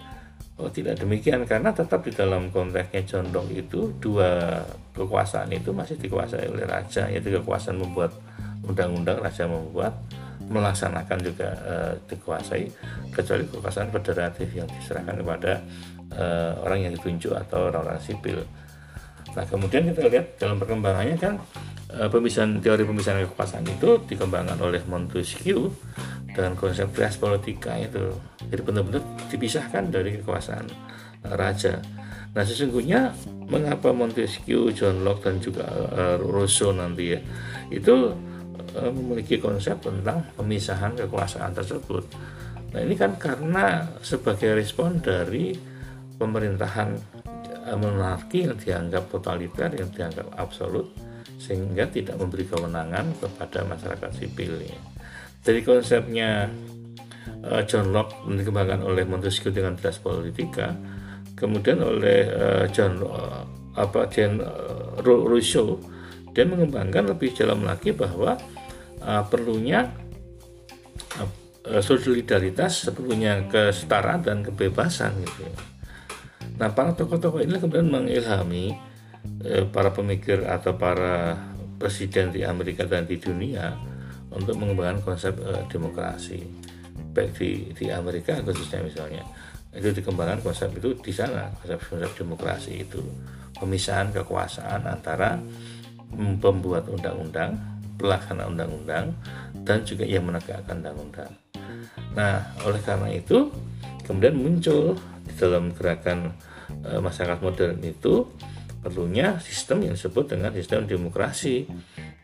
Oh 0.55 0.71
tidak 0.71 1.03
demikian 1.03 1.43
karena 1.43 1.75
tetap 1.75 1.99
di 2.07 2.15
dalam 2.15 2.47
konteksnya 2.47 3.03
condong 3.03 3.51
itu 3.51 3.91
dua 3.99 4.63
kekuasaan 4.95 5.51
itu 5.51 5.75
masih 5.75 5.99
dikuasai 5.99 6.47
oleh 6.47 6.63
raja 6.63 7.11
yaitu 7.11 7.27
kekuasaan 7.35 7.75
membuat 7.75 8.15
undang-undang 8.63 9.19
raja 9.19 9.51
membuat 9.51 9.91
melaksanakan 10.47 11.19
juga 11.19 11.49
uh, 11.65 11.93
dikuasai 12.07 12.71
kecuali 13.11 13.43
kekuasaan 13.51 13.91
federatif 13.91 14.47
yang 14.55 14.69
diserahkan 14.71 15.19
kepada 15.19 15.59
uh, 16.15 16.53
orang 16.63 16.87
yang 16.87 16.93
ditunjuk 16.95 17.33
atau 17.35 17.67
orang-orang 17.67 17.99
sipil. 17.99 18.39
Nah 19.35 19.45
kemudian 19.45 19.91
kita 19.91 20.07
lihat 20.07 20.39
dalam 20.39 20.55
perkembangannya 20.57 21.19
kan 21.19 21.35
uh, 21.91 22.07
pemisahan 22.07 22.63
teori 22.63 22.87
pemisahan 22.87 23.27
kekuasaan 23.27 23.67
itu 23.67 23.99
dikembangkan 24.07 24.57
oleh 24.63 24.81
Montesquieu 24.87 25.69
dengan 26.31 26.55
konsep 26.55 26.87
res 26.95 27.19
politika 27.19 27.75
itu. 27.75 28.15
Jadi 28.47 28.61
benar-benar 28.63 29.03
dipisahkan 29.27 29.91
dari 29.91 30.19
kekuasaan 30.19 30.67
raja. 31.35 31.83
Nah 32.35 32.43
sesungguhnya 32.43 33.15
mengapa 33.47 33.95
Montesquieu, 33.95 34.71
John 34.75 35.03
Locke 35.03 35.31
dan 35.31 35.39
juga 35.43 35.67
uh, 35.67 36.17
Rousseau 36.19 36.71
nanti 36.75 37.15
ya 37.15 37.19
itu 37.71 38.11
uh, 38.75 38.91
memiliki 38.91 39.39
konsep 39.39 39.79
tentang 39.83 40.23
pemisahan 40.35 40.95
kekuasaan 40.95 41.51
tersebut? 41.55 42.03
Nah 42.75 42.79
ini 42.83 42.95
kan 42.99 43.15
karena 43.15 43.87
sebagai 44.03 44.51
respon 44.51 44.99
dari 44.99 45.55
pemerintahan 46.19 47.23
monarki 47.73 48.45
yang 48.45 48.53
dianggap 48.53 49.09
totaliter 49.09 49.73
yang 49.73 49.89
dianggap 49.89 50.29
absolut 50.37 50.93
sehingga 51.41 51.89
tidak 51.89 52.15
memberi 52.21 52.45
kewenangan 52.45 53.17
kepada 53.17 53.65
masyarakat 53.65 54.11
sipil 54.13 54.61
ya 54.61 54.79
dari 55.41 55.61
konsepnya 55.65 56.49
uh, 57.45 57.61
John 57.65 57.89
Locke 57.89 58.21
dikembangkan 58.29 58.85
oleh 58.85 59.03
Montesquieu 59.03 59.49
dengan 59.49 59.73
Tras 59.73 59.97
Politika 59.97 60.77
kemudian 61.33 61.81
oleh 61.81 62.29
uh, 62.29 62.65
John 62.69 63.01
uh, 63.01 63.43
apa 63.75 64.07
uh, 64.07 65.01
Rousseau 65.03 65.81
dia 66.31 66.47
mengembangkan 66.47 67.11
lebih 67.11 67.35
dalam 67.35 67.63
lagi 67.63 67.91
bahwa 67.91 68.39
uh, 69.03 69.23
perlunya 69.27 69.91
uh, 71.19 71.81
solidaritas 71.81 72.87
perlunya 72.93 73.43
kesetaraan 73.49 74.21
dan 74.23 74.37
kebebasan 74.45 75.17
gitu 75.23 75.74
Nah 76.55 76.69
para 76.71 76.95
tokoh-tokoh 76.95 77.43
ini 77.43 77.59
kemudian 77.59 77.89
mengilhami 77.91 78.75
uh, 79.43 79.65
para 79.69 79.91
pemikir 79.91 80.45
atau 80.45 80.77
para 80.77 81.35
presiden 81.75 82.31
di 82.31 82.47
Amerika 82.47 82.87
dan 82.87 83.03
di 83.03 83.19
dunia 83.19 83.75
untuk 84.31 84.55
mengembangkan 84.55 85.03
konsep 85.03 85.35
uh, 85.43 85.63
demokrasi. 85.67 86.41
Baik 87.15 87.35
di 87.39 87.49
di 87.75 87.85
Amerika 87.91 88.39
khususnya 88.43 88.83
misalnya. 88.83 89.23
Itu 89.75 89.91
dikembangkan 89.91 90.39
konsep 90.39 90.71
itu 90.79 90.95
di 91.03 91.11
sana 91.11 91.51
konsep 91.59 91.79
konsep 91.83 92.11
demokrasi 92.15 92.87
itu. 92.87 93.03
Pemisahan 93.55 94.11
kekuasaan 94.11 94.87
antara 94.87 95.35
pembuat 96.39 96.87
undang-undang 96.87 97.75
pelaksana 97.95 98.47
undang-undang 98.47 99.15
dan 99.63 99.81
juga 99.87 100.03
yang 100.03 100.27
menegakkan 100.27 100.79
undang-undang. 100.79 101.31
Nah 102.15 102.55
oleh 102.63 102.79
karena 102.83 103.09
itu 103.11 103.51
kemudian 104.03 104.35
muncul 104.35 104.95
dalam 105.35 105.75
gerakan 105.75 106.33
e, 106.83 106.97
masyarakat 106.97 107.39
modern 107.43 107.77
itu 107.83 108.25
perlunya 108.81 109.37
sistem 109.41 109.85
yang 109.85 109.93
disebut 109.93 110.35
dengan 110.35 110.51
sistem 110.53 110.87
demokrasi 110.87 111.67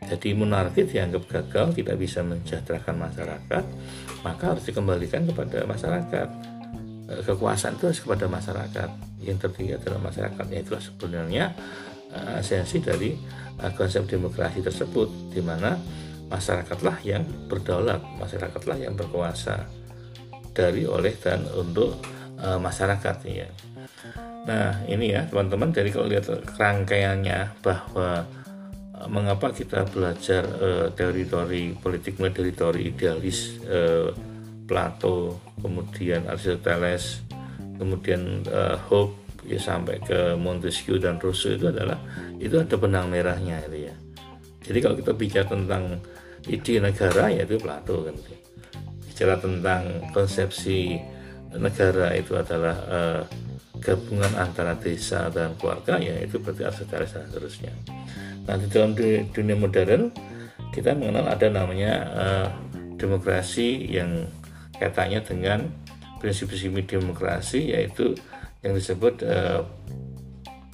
jadi 0.02 0.34
monarki 0.34 0.90
dianggap 0.90 1.24
gagal, 1.30 1.78
tidak 1.78 1.96
bisa 2.02 2.26
mensejahterakan 2.26 2.98
masyarakat, 2.98 3.64
maka 4.26 4.44
harus 4.50 4.66
dikembalikan 4.66 5.30
kepada 5.30 5.62
masyarakat. 5.70 6.28
Eh, 7.06 7.22
kekuasaan 7.22 7.78
itu 7.78 7.86
harus 7.86 8.02
kepada 8.02 8.26
masyarakat 8.26 8.90
yang 9.22 9.38
terdiri 9.38 9.78
adalah 9.78 10.02
masyarakat. 10.02 10.46
Ya, 10.50 10.60
itulah 10.66 10.82
sebenarnya 10.82 11.46
uh, 12.10 12.42
esensi 12.42 12.82
dari 12.82 13.14
konsep 13.78 14.10
demokrasi 14.10 14.66
tersebut, 14.66 15.30
di 15.30 15.46
mana 15.46 15.78
masyarakatlah 16.34 16.98
yang 17.06 17.22
berdaulat, 17.46 18.02
masyarakatlah 18.18 18.82
yang 18.82 18.98
berkuasa 18.98 19.70
dari 20.58 20.90
oleh 20.90 21.14
dan 21.22 21.46
untuk 21.54 22.02
uh, 22.42 22.60
masyarakat 22.60 23.16
ya. 23.30 23.48
Nah 24.50 24.82
ini 24.90 25.14
ya 25.14 25.30
teman-teman 25.30 25.70
jadi 25.70 25.90
kalau 25.94 26.08
lihat 26.10 26.26
rangkaiannya 26.58 27.62
bahwa 27.62 28.26
mengapa 29.10 29.50
kita 29.50 29.86
belajar 29.90 30.46
uh, 30.62 30.88
teori-teori 30.94 31.78
politik 31.82 32.22
mulai 32.22 32.34
dari 32.34 32.52
teori 32.54 32.82
idealis 32.90 33.58
uh, 33.66 34.10
Plato, 34.72 35.36
kemudian 35.60 36.32
Aristoteles, 36.32 37.26
kemudian 37.76 38.46
uh, 38.48 38.78
Hope 38.88 39.20
ya 39.44 39.58
sampai 39.58 39.98
ke 40.00 40.38
Montesquieu 40.38 41.02
dan 41.02 41.18
Rousseau 41.18 41.58
itu 41.58 41.68
adalah 41.68 41.98
itu 42.38 42.56
ada 42.62 42.78
benang 42.78 43.10
merahnya 43.10 43.58
itu 43.68 43.90
ya. 43.90 43.96
Jadi 44.62 44.78
kalau 44.80 44.96
kita 44.96 45.12
bicara 45.18 45.46
tentang 45.50 45.98
ide 46.46 46.78
negara 46.78 47.34
yaitu 47.34 47.58
Plato 47.58 48.06
kan. 48.06 48.16
Bicara 49.12 49.36
tentang 49.42 50.08
konsepsi 50.14 51.02
negara 51.58 52.16
itu 52.16 52.36
adalah 52.38 52.76
uh, 52.88 53.22
gabungan 53.82 54.32
antara 54.38 54.78
desa 54.78 55.28
dan 55.34 55.58
keluarga 55.58 55.98
ya 55.98 56.22
itu 56.22 56.38
berarti 56.38 56.64
Aristoteles 56.70 57.12
dan 57.12 57.26
seterusnya. 57.28 57.74
Nah 58.46 58.56
di 58.56 58.68
dalam 58.70 58.94
dunia 59.34 59.58
modern 59.58 60.14
kita 60.72 60.96
mengenal 60.96 61.28
ada 61.28 61.48
namanya 61.50 61.94
uh, 62.14 62.48
demokrasi 62.96 63.90
yang 63.90 64.30
kaitannya 64.78 65.20
dengan 65.26 65.60
prinsip-prinsip 66.22 66.86
demokrasi 66.86 67.74
yaitu 67.74 68.14
yang 68.62 68.78
disebut 68.78 69.26
uh, 69.26 69.66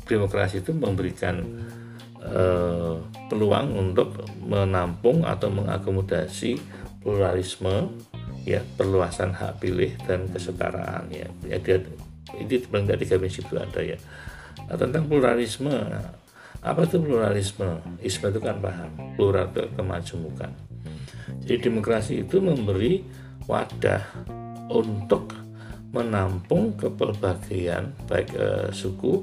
demokrasi 0.03 0.59
itu 0.59 0.75
memberikan 0.75 1.43
uh, 2.19 2.99
peluang 3.31 3.71
untuk 3.75 4.27
menampung 4.43 5.23
atau 5.23 5.47
mengakomodasi 5.47 6.59
pluralisme 6.99 7.91
ya 8.47 8.63
perluasan 8.79 9.35
hak 9.35 9.59
pilih 9.59 9.91
dan 10.07 10.23
kesetaraan 10.31 11.11
ya 11.11 11.27
jadi 11.43 11.83
ini 12.39 12.55
paling 12.63 12.87
tidak 12.87 12.99
tiga 13.03 13.15
prinsip 13.19 13.43
itu 13.43 13.55
ada 13.59 13.81
ya 13.83 13.97
nah, 14.71 14.75
tentang 14.79 15.03
pluralisme 15.11 15.75
apa 16.67 16.89
itu 16.89 16.97
pluralisme? 16.97 17.69
Isma 18.01 18.33
itu 18.33 18.39
kan 18.41 18.57
paham, 18.57 18.89
plural 19.13 19.47
itu 19.53 19.63
kemajemukan. 19.77 20.51
Jadi 21.45 21.57
demokrasi 21.69 22.13
itu 22.25 22.41
memberi 22.41 23.05
wadah 23.45 24.01
untuk 24.73 25.31
menampung 25.93 26.75
kepelbagaian 26.75 27.93
baik 28.09 28.35
eh, 28.35 28.67
suku, 28.73 29.21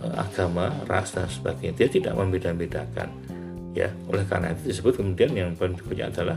eh, 0.00 0.14
agama, 0.16 0.72
ras 0.88 1.14
dan 1.14 1.28
sebagainya. 1.28 1.76
Dia 1.76 1.88
tidak 1.92 2.18
membeda-bedakan. 2.18 3.08
Ya, 3.72 3.88
oleh 4.10 4.26
karena 4.28 4.52
itu 4.52 4.68
disebut 4.68 5.00
kemudian 5.00 5.32
yang 5.32 5.50
berikutnya 5.56 6.12
adalah 6.12 6.36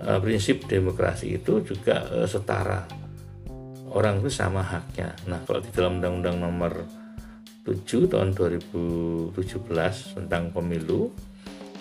eh, 0.00 0.18
prinsip 0.20 0.64
demokrasi 0.68 1.38
itu 1.38 1.62
juga 1.64 2.04
eh, 2.12 2.28
setara. 2.28 2.84
Orang 3.96 4.20
itu 4.20 4.28
sama 4.28 4.60
haknya. 4.60 5.16
Nah, 5.24 5.40
kalau 5.48 5.64
di 5.64 5.70
dalam 5.72 6.02
Undang-Undang 6.02 6.36
Nomor 6.36 6.72
7 7.64 8.06
tahun 8.06 8.36
2017 8.36 9.34
tentang 10.14 10.52
pemilu 10.52 11.10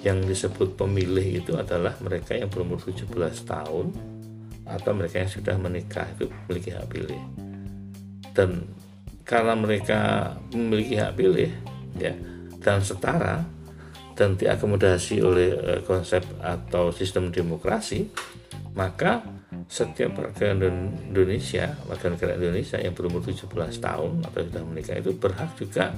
yang 0.05 0.21
disebut 0.21 0.77
pemilih 0.77 1.41
itu 1.41 1.57
adalah 1.57 1.97
mereka 2.01 2.37
yang 2.37 2.49
berumur 2.49 2.77
17 2.77 3.09
tahun 3.45 3.89
atau 4.65 4.91
mereka 4.97 5.21
yang 5.21 5.31
sudah 5.33 5.55
menikah 5.57 6.05
itu 6.17 6.25
memiliki 6.29 6.69
hak 6.73 6.89
pilih 6.89 7.21
dan 8.33 8.65
karena 9.25 9.53
mereka 9.57 9.99
memiliki 10.53 10.97
hak 10.97 11.13
pilih 11.17 11.49
ya 11.97 12.13
dan 12.61 12.81
setara 12.81 13.45
dan 14.15 14.39
diakomodasi 14.39 15.19
oleh 15.21 15.49
eh, 15.53 15.81
konsep 15.83 16.23
atau 16.39 16.89
sistem 16.89 17.29
demokrasi 17.29 18.07
maka 18.75 19.23
setiap 19.71 20.19
warga 20.19 20.51
Indonesia, 20.51 21.79
warga 21.87 22.11
negara 22.11 22.35
Indonesia 22.35 22.75
yang 22.75 22.91
berumur 22.91 23.23
17 23.23 23.47
tahun 23.79 24.11
atau 24.27 24.39
sudah 24.43 24.63
menikah 24.67 24.99
itu 24.99 25.15
berhak 25.15 25.55
juga 25.55 25.95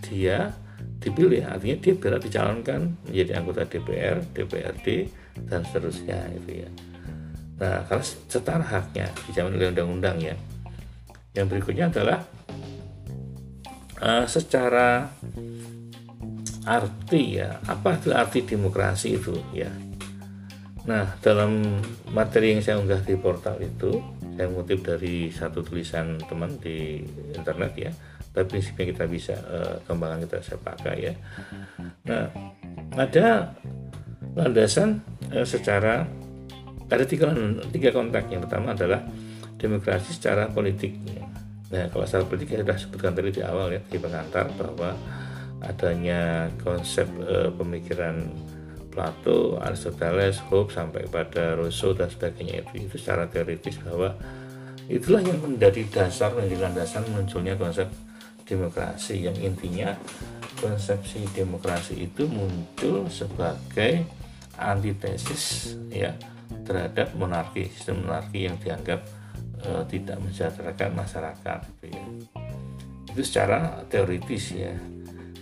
dia 0.00 0.48
dipilih 0.96 1.44
artinya 1.44 1.76
dia 1.76 1.94
berat 1.94 2.24
dicalonkan 2.24 2.96
menjadi 3.04 3.32
anggota 3.36 3.68
DPR, 3.68 4.24
DPRD 4.32 4.86
dan 5.44 5.60
seterusnya 5.68 6.18
itu 6.32 6.64
ya. 6.64 6.70
Nah, 7.56 7.84
karena 7.88 8.04
setara 8.04 8.64
haknya 8.64 9.06
dijamin 9.28 9.56
oleh 9.60 9.68
undang-undang 9.72 10.16
ya. 10.20 10.36
Yang 11.36 11.46
berikutnya 11.52 11.92
adalah 11.92 12.24
uh, 14.00 14.24
secara 14.24 15.12
arti 16.66 17.38
ya, 17.38 17.62
apa 17.64 17.96
itu 17.96 18.10
arti 18.10 18.42
demokrasi 18.42 19.16
itu 19.16 19.34
ya. 19.54 19.70
Nah, 20.86 21.18
dalam 21.18 21.82
materi 22.14 22.54
yang 22.54 22.62
saya 22.62 22.78
unggah 22.78 23.02
di 23.02 23.14
portal 23.18 23.58
itu, 23.58 24.02
saya 24.38 24.46
mengutip 24.46 24.86
dari 24.86 25.30
satu 25.30 25.62
tulisan 25.62 26.18
teman 26.26 26.58
di 26.62 27.02
internet 27.34 27.72
ya. 27.74 27.90
Tapi 28.30 28.46
prinsipnya 28.58 28.92
kita 28.92 29.04
bisa 29.08 29.34
uh, 29.34 29.80
kembangan 29.88 30.26
kita 30.28 30.38
saya 30.44 30.58
pakai 30.60 30.96
ya. 31.00 31.14
Nah, 32.06 32.28
ada 32.94 33.56
landasan 34.36 35.00
uh, 35.32 35.46
secara 35.46 36.06
ada 36.86 37.02
tiga, 37.02 37.34
tiga 37.74 37.90
kontak 37.90 38.30
yang 38.30 38.46
pertama 38.46 38.70
adalah 38.70 39.02
demokrasi 39.58 40.14
secara 40.14 40.46
politik 40.52 40.94
nah 41.66 41.90
kalau 41.90 42.06
secara 42.06 42.24
politik 42.30 42.46
saya 42.54 42.62
sudah 42.62 42.78
sebutkan 42.78 43.10
tadi 43.10 43.30
di 43.34 43.42
awal 43.42 43.74
ya 43.74 43.82
di 43.82 43.98
pengantar 43.98 44.46
bahwa 44.54 44.94
adanya 45.66 46.46
konsep 46.62 47.06
e, 47.20 47.50
pemikiran 47.50 48.22
Plato, 48.96 49.60
Aristoteles, 49.60 50.40
Hobbes 50.48 50.72
sampai 50.72 51.04
pada 51.04 51.52
Rousseau 51.52 51.92
dan 51.92 52.08
sebagainya 52.08 52.64
itu 52.64 52.88
itu 52.88 52.96
secara 52.96 53.28
teoritis 53.28 53.76
bahwa 53.84 54.16
itulah 54.88 55.20
yang 55.20 55.36
menjadi 55.44 55.84
dasar 55.92 56.32
menjadi 56.32 56.64
landasan 56.64 57.04
munculnya 57.12 57.60
konsep 57.60 57.92
demokrasi 58.48 59.28
yang 59.28 59.36
intinya 59.36 59.92
konsepsi 60.56 61.28
demokrasi 61.36 62.08
itu 62.08 62.24
muncul 62.24 63.04
sebagai 63.12 64.06
antitesis 64.56 65.76
ya 65.92 66.16
terhadap 66.64 67.12
monarki 67.20 67.68
sistem 67.68 68.06
monarki 68.06 68.48
yang 68.48 68.56
dianggap 68.56 69.04
e, 69.60 69.68
tidak 69.92 70.16
mensejahterakan 70.24 70.96
masyarakat 70.96 71.58
gitu 71.68 71.84
ya. 71.92 72.04
itu 73.12 73.22
secara 73.26 73.84
teoritis 73.92 74.56
ya 74.56 74.72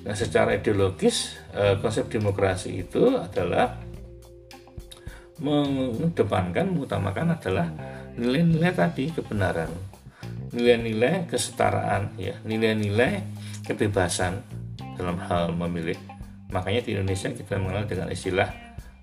nah 0.05 0.13
secara 0.13 0.53
ideologis 0.53 1.41
e, 1.57 1.81
konsep 1.81 2.13
demokrasi 2.13 2.85
itu 2.85 3.17
adalah 3.17 3.81
mengedepankan 5.41 6.71
mengutamakan 6.71 7.35
adalah 7.35 7.67
nilai-nilai 8.15 8.71
tadi 8.71 9.11
kebenaran. 9.11 9.71
Nilai-nilai 10.55 11.27
kesetaraan 11.27 12.15
ya. 12.15 12.39
Nilai-nilai 12.47 13.27
kebebasan 13.67 14.39
dalam 14.95 15.19
hal 15.27 15.51
memilih. 15.51 15.99
Makanya 16.55 16.87
di 16.87 16.95
Indonesia 16.95 17.35
kita 17.35 17.59
mengenal 17.59 17.91
dengan 17.91 18.09
istilah 18.15 18.47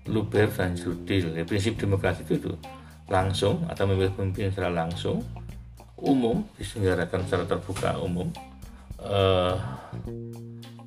luber 0.08 0.48
dan 0.50 0.74
jurdil 0.74 1.36
ya, 1.36 1.44
prinsip 1.44 1.76
demokrasi 1.76 2.24
itu, 2.24 2.40
itu. 2.40 2.52
Langsung 3.12 3.68
atau 3.68 3.84
memilih 3.84 4.16
pemimpin 4.16 4.48
secara 4.48 4.72
langsung 4.72 5.20
umum 6.00 6.42
diselenggarakan 6.56 7.28
secara 7.28 7.44
terbuka 7.46 7.94
umum 8.00 8.32
uh, 9.04 9.54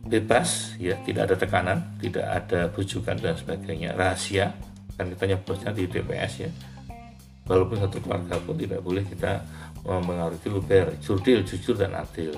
bebas 0.05 0.77
ya 0.77 0.93
tidak 1.01 1.33
ada 1.33 1.35
tekanan 1.35 1.77
tidak 1.97 2.25
ada 2.25 2.69
bujukan 2.69 3.17
dan 3.17 3.33
sebagainya. 3.33 3.97
Rahasia 3.97 4.53
kan 4.95 5.11
kita 5.11 5.23
nyebutnya 5.35 5.69
di 5.73 5.83
TPS 5.89 6.33
ya. 6.45 6.49
Walaupun 7.45 7.77
satu 7.77 8.01
keluarga 8.01 8.41
pun 8.41 8.57
tidak 8.57 8.81
boleh 8.81 9.05
kita 9.05 9.37
mempengaruhi 9.85 10.49
luber 10.49 10.97
jurdil 10.97 11.45
jujur 11.45 11.77
dan 11.77 11.93
adil. 11.93 12.33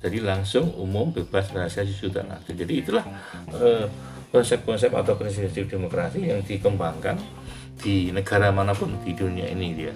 Jadi 0.00 0.18
langsung 0.18 0.72
umum 0.80 1.12
bebas 1.12 1.52
rahasia 1.52 1.84
jujur 1.84 2.08
dan 2.08 2.32
adil. 2.32 2.56
Jadi 2.56 2.74
itulah 2.80 3.04
uh, 3.52 3.84
konsep-konsep 4.32 4.88
atau 4.88 5.12
prinsip 5.20 5.68
demokrasi 5.68 6.32
yang 6.32 6.40
dikembangkan 6.40 7.20
di 7.76 8.08
negara 8.08 8.48
mana 8.48 8.72
pun 8.72 8.96
di 9.04 9.12
dunia 9.12 9.44
ini 9.52 9.68
dia. 9.76 9.94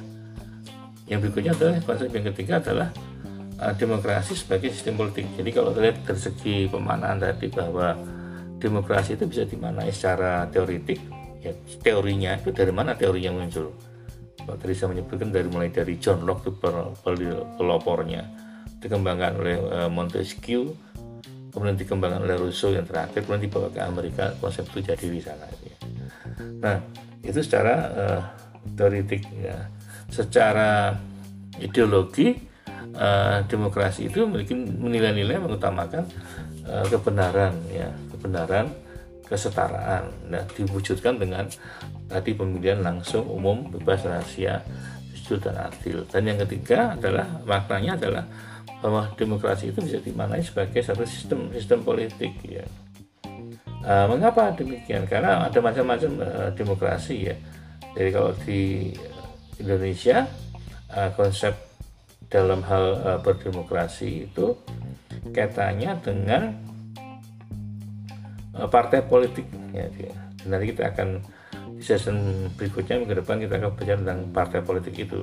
Yang 1.09 1.30
berikutnya 1.30 1.52
adalah 1.56 1.74
konsep 1.80 2.11
yang 2.12 2.26
ketiga 2.35 2.61
adalah 2.61 2.88
uh, 3.60 3.74
demokrasi 3.76 4.36
sebagai 4.36 4.72
sistem 4.72 5.00
politik. 5.00 5.26
Jadi 5.36 5.50
kalau 5.52 5.72
lihat 5.76 6.04
dari 6.04 6.20
segi 6.20 6.68
pemanaan 6.68 7.20
tadi 7.20 7.48
bahwa 7.52 7.96
demokrasi 8.56 9.16
itu 9.16 9.24
bisa 9.28 9.44
dimanai 9.44 9.92
secara 9.92 10.48
teoritik, 10.48 11.00
ya 11.44 11.52
teorinya 11.84 12.36
itu 12.40 12.50
dari 12.52 12.72
mana 12.72 12.96
teorinya 12.96 13.36
muncul? 13.36 13.72
Tadi 14.46 14.74
saya 14.78 14.94
menyebutkan 14.94 15.34
dari 15.34 15.50
mulai 15.50 15.74
dari 15.74 15.98
John 15.98 16.22
Locke 16.22 16.54
itu 16.54 16.62
pelopornya 17.58 18.22
dikembangkan 18.78 19.32
oleh 19.42 19.56
uh, 19.58 19.90
Montesquieu 19.90 20.70
kemudian 21.56 21.80
dikembangkan 21.80 22.28
oleh 22.28 22.36
Rousseau 22.36 22.76
yang 22.76 22.84
terakhir 22.84 23.24
kemudian 23.24 23.48
dibawa 23.48 23.72
ke 23.72 23.80
Amerika 23.80 24.36
konsep 24.36 24.68
itu 24.70 24.92
jadi 24.92 25.06
di 25.08 25.20
sana 25.24 25.48
ya. 25.64 25.76
nah 26.60 26.76
itu 27.24 27.40
secara 27.40 27.74
uh, 27.96 28.22
teoritik 28.76 29.24
ya 29.40 29.64
secara 30.12 30.92
ideologi 31.56 32.36
uh, 32.94 33.42
demokrasi 33.51 34.07
itu 34.07 34.22
memiliki 34.29 34.55
nilai-nilai 34.59 35.42
mengutamakan 35.42 36.07
uh, 36.68 36.87
kebenaran 36.87 37.55
ya 37.72 37.90
kebenaran 38.14 38.70
kesetaraan 39.27 40.07
nah 40.31 40.44
diwujudkan 40.55 41.18
dengan 41.18 41.51
tadi 42.07 42.31
pemilihan 42.38 42.79
langsung 42.79 43.27
umum 43.27 43.66
bebas 43.75 44.07
rahasia 44.07 44.62
jujur 45.18 45.42
dan 45.42 45.59
adil 45.66 46.07
dan 46.07 46.22
yang 46.22 46.38
ketiga 46.46 46.94
adalah 46.94 47.27
maknanya 47.42 47.99
adalah 47.99 48.25
bahwa 48.81 49.09
demokrasi 49.16 49.72
itu 49.72 49.81
bisa 49.81 49.99
dimaknai 49.99 50.44
sebagai 50.44 50.79
satu 50.85 51.05
sistem 51.09 51.51
sistem 51.51 51.81
politik 51.83 52.33
ya. 52.44 52.64
Uh, 53.87 54.07
mengapa 54.11 54.51
demikian? 54.55 55.07
Karena 55.07 55.46
ada 55.46 55.59
macam-macam 55.62 56.11
uh, 56.22 56.51
demokrasi 56.55 57.31
ya. 57.31 57.37
Jadi 57.94 58.11
kalau 58.14 58.33
di 58.46 58.92
Indonesia 59.62 60.27
uh, 60.92 61.11
konsep 61.14 61.55
dalam 62.26 62.60
hal 62.66 62.84
uh, 63.02 63.18
berdemokrasi 63.22 64.30
itu 64.30 64.58
kaitannya 65.30 65.98
dengan 66.02 66.42
uh, 68.54 68.68
partai 68.70 69.06
politik 69.06 69.46
ya. 69.74 69.86
Nanti 70.46 70.64
kita 70.74 70.94
akan 70.94 71.22
di 71.76 71.84
season 71.84 72.48
berikutnya 72.56 73.04
minggu 73.04 73.20
depan 73.20 73.36
kita 73.42 73.60
akan 73.60 73.70
belajar 73.76 73.96
tentang 74.00 74.20
partai 74.32 74.60
politik 74.64 74.94
itu. 74.96 75.20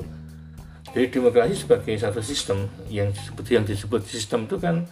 Jadi 0.93 1.09
demokrasi 1.09 1.57
sebagai 1.57 1.97
satu 1.97 2.21
sistem 2.21 2.69
yang 2.85 3.09
seperti 3.17 3.57
yang 3.57 3.65
disebut 3.65 4.05
sistem 4.05 4.45
itu 4.45 4.61
kan 4.61 4.85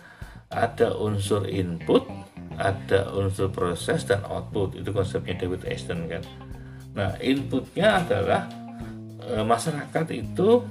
ada 0.50 0.98
unsur 0.98 1.46
input, 1.46 2.10
ada 2.58 3.14
unsur 3.14 3.54
proses 3.54 4.04
dan 4.10 4.26
output. 4.26 4.82
Itu 4.82 4.90
konsepnya 4.92 5.38
David 5.38 5.62
Easton 5.70 6.10
kan. 6.10 6.26
Nah, 6.98 7.16
inputnya 7.22 8.04
adalah 8.04 8.50
e, 9.22 9.46
masyarakat 9.46 10.06
itu 10.12 10.66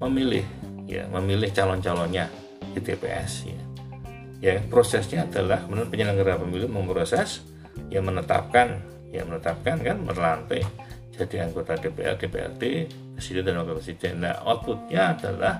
memilih 0.00 0.44
ya, 0.88 1.04
memilih 1.12 1.52
calon-calonnya 1.52 2.26
di 2.72 2.80
TPS 2.80 3.32
ya. 3.46 3.62
Ya, 4.40 4.52
prosesnya 4.72 5.28
adalah 5.28 5.60
kemudian 5.68 5.92
penyelenggara 5.92 6.40
pemilu 6.40 6.64
memproses 6.64 7.44
yang 7.92 8.08
menetapkan 8.08 8.80
yang 9.12 9.28
menetapkan 9.28 9.76
kan 9.84 9.96
melantik 10.00 10.64
jadi 11.20 11.44
anggota 11.44 11.76
DPR, 11.76 12.16
DPRD, 12.16 12.88
presiden 13.12 13.44
dan 13.44 13.60
wakil 13.60 13.76
presiden. 13.76 14.24
Nah, 14.24 14.40
outputnya 14.40 15.12
adalah 15.12 15.54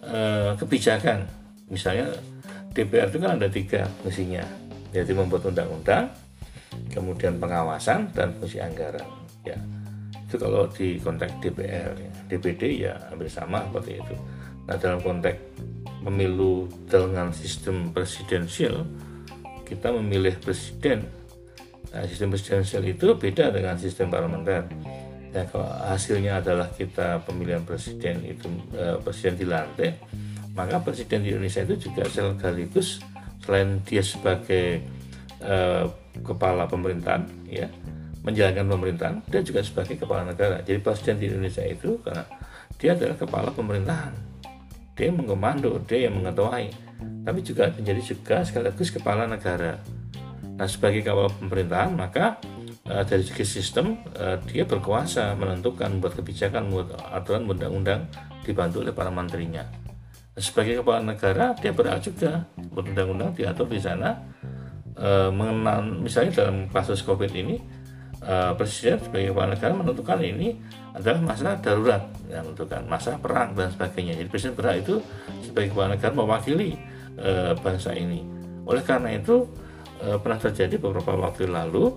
e, 0.00 0.18
kebijakan. 0.56 1.28
Misalnya 1.68 2.08
DPR 2.72 3.12
itu 3.12 3.20
kan 3.20 3.36
ada 3.36 3.48
tiga 3.52 3.84
fungsinya, 4.00 4.40
yaitu 4.96 5.12
membuat 5.12 5.44
undang-undang, 5.52 6.08
kemudian 6.88 7.36
pengawasan 7.36 8.08
dan 8.16 8.32
fungsi 8.40 8.64
anggaran. 8.64 9.04
Ya, 9.44 9.60
itu 10.24 10.40
kalau 10.40 10.64
di 10.72 10.96
konteks 10.96 11.36
DPR, 11.44 11.92
ya. 11.92 12.11
DPD 12.32 12.88
ya 12.88 12.96
hampir 13.12 13.28
sama 13.28 13.68
seperti 13.68 14.00
itu. 14.00 14.14
Nah, 14.64 14.76
dalam 14.80 15.04
konteks 15.04 15.38
pemilu 16.00 16.66
dengan 16.88 17.30
sistem 17.30 17.92
presidensial, 17.92 18.88
kita 19.68 19.92
memilih 19.92 20.34
presiden 20.40 21.04
Nah, 21.92 22.08
sistem 22.08 22.32
presidensial 22.32 22.82
itu 22.88 23.12
beda 23.12 23.52
dengan 23.52 23.76
sistem 23.76 24.08
parlementer. 24.08 24.64
Ya, 25.32 25.44
kalau 25.48 25.68
hasilnya 25.68 26.40
adalah 26.40 26.68
kita 26.72 27.20
pemilihan 27.24 27.64
presiden 27.64 28.24
itu 28.24 28.48
eh, 28.76 28.96
presiden 29.00 29.36
dilantik, 29.36 29.96
maka 30.56 30.80
presiden 30.80 31.24
di 31.24 31.36
Indonesia 31.36 31.64
itu 31.64 31.88
juga 31.88 32.08
sekaligus 32.08 33.00
selain 33.44 33.80
dia 33.84 34.00
sebagai 34.00 34.80
eh, 35.40 35.84
kepala 36.20 36.68
pemerintahan, 36.68 37.28
ya 37.48 37.68
menjalankan 38.22 38.66
pemerintahan, 38.70 39.16
dia 39.26 39.42
juga 39.42 39.60
sebagai 39.66 39.98
kepala 39.98 40.22
negara. 40.30 40.62
Jadi 40.62 40.78
presiden 40.78 41.18
di 41.18 41.26
Indonesia 41.26 41.62
itu 41.66 41.98
karena 42.02 42.24
dia 42.78 42.94
adalah 42.94 43.16
kepala 43.18 43.48
pemerintahan, 43.50 44.14
dia 44.94 45.10
mengkomando, 45.10 45.82
dia 45.86 46.06
yang 46.06 46.22
mengetuai, 46.22 46.70
tapi 47.26 47.38
juga 47.42 47.70
menjadi 47.74 48.00
juga 48.14 48.36
sekaligus 48.46 48.90
kepala 48.94 49.26
negara. 49.26 49.78
Nah, 50.54 50.68
sebagai 50.70 51.02
kepala 51.02 51.30
pemerintahan, 51.34 51.90
maka 51.98 52.38
uh, 52.86 53.02
dari 53.02 53.26
segi 53.26 53.42
sistem 53.42 53.98
uh, 54.14 54.38
dia 54.46 54.62
berkuasa 54.62 55.34
menentukan 55.34 55.98
buat 55.98 56.14
kebijakan, 56.14 56.70
buat 56.70 56.94
aturan 57.10 57.50
undang-undang 57.50 58.06
dibantu 58.46 58.86
oleh 58.86 58.94
para 58.94 59.10
menterinya. 59.10 59.66
Nah, 60.32 60.42
sebagai 60.42 60.80
kepala 60.80 61.02
negara, 61.02 61.58
dia 61.58 61.74
berhak 61.74 62.06
juga 62.06 62.46
buat 62.70 62.86
undang-undang 62.86 63.34
diatur 63.34 63.66
di 63.66 63.82
sana 63.82 64.14
uh, 64.98 65.30
mengenal 65.34 65.82
misalnya 66.02 66.44
dalam 66.44 66.68
kasus 66.70 67.02
covid 67.02 67.30
ini 67.32 67.81
uh, 68.26 68.52
presiden 68.54 68.98
sebagai 69.02 69.34
kepala 69.34 69.54
negara 69.54 69.72
menentukan 69.74 70.18
ini 70.22 70.48
adalah 70.92 71.20
masalah 71.24 71.56
darurat 71.58 72.02
yang 72.28 72.44
menentukan 72.46 72.82
masalah 72.84 73.18
perang 73.18 73.56
dan 73.56 73.68
sebagainya. 73.72 74.18
Jadi 74.20 74.28
presiden 74.28 74.54
berhak 74.54 74.76
itu 74.84 74.94
sebagai 75.44 75.72
kepala 75.72 75.88
negara 75.96 76.12
mewakili 76.12 76.76
uh, 77.18 77.52
bangsa 77.58 77.96
ini. 77.96 78.24
Oleh 78.68 78.82
karena 78.84 79.14
itu 79.16 79.48
uh, 80.04 80.18
pernah 80.20 80.38
terjadi 80.38 80.76
beberapa 80.78 81.16
waktu 81.18 81.50
lalu 81.50 81.90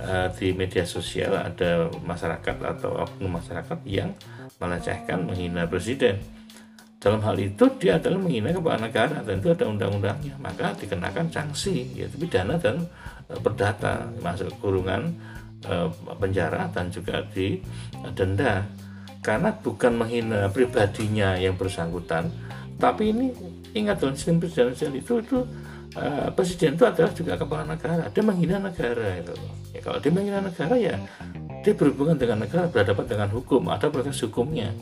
uh, 0.00 0.28
di 0.36 0.52
media 0.52 0.84
sosial 0.84 1.38
ada 1.38 1.88
masyarakat 2.02 2.56
atau 2.78 3.02
oknum 3.08 3.38
masyarakat 3.40 3.78
yang 3.88 4.12
melecehkan 4.60 5.26
menghina 5.26 5.66
presiden. 5.66 6.20
Dalam 7.02 7.18
hal 7.26 7.34
itu 7.34 7.66
dia 7.82 7.98
adalah 7.98 8.14
menghina 8.14 8.54
kepala 8.54 8.78
negara 8.78 9.26
dan 9.26 9.42
ada 9.42 9.66
undang-undangnya. 9.66 10.38
Maka 10.38 10.70
dikenakan 10.78 11.34
sanksi 11.34 11.98
yaitu 11.98 12.14
pidana 12.14 12.54
dan 12.54 12.86
e, 13.26 13.34
perdata 13.42 14.06
masuk 14.22 14.54
kurungan 14.62 15.10
e, 15.62 15.74
penjara 16.18 16.68
dan 16.70 16.90
juga 16.90 17.22
di 17.30 17.62
denda 18.14 18.66
karena 19.22 19.54
bukan 19.54 19.94
menghina 19.94 20.50
pribadinya 20.50 21.38
yang 21.38 21.54
bersangkutan 21.54 22.26
tapi 22.82 23.14
ini 23.14 23.30
ingat 23.78 24.02
dalam 24.02 24.18
sistem 24.18 24.42
presidensial 24.42 24.92
itu 24.92 25.22
itu 25.22 25.38
e, 25.94 26.04
presiden 26.34 26.74
itu 26.74 26.84
adalah 26.84 27.12
juga 27.14 27.32
kepala 27.38 27.64
negara. 27.64 28.10
Dia 28.10 28.22
menghina 28.26 28.56
negara 28.58 29.22
itu 29.22 29.34
ya 29.72 29.80
kalau 29.80 29.98
dia 30.02 30.12
menghina 30.12 30.40
negara 30.42 30.74
ya 30.74 30.96
dia 31.62 31.72
berhubungan 31.78 32.18
dengan 32.18 32.42
negara 32.42 32.66
berhadapan 32.66 33.06
dengan 33.06 33.28
hukum 33.30 33.70
ada 33.70 33.86
proses 33.88 34.18
hukumnya. 34.26 34.74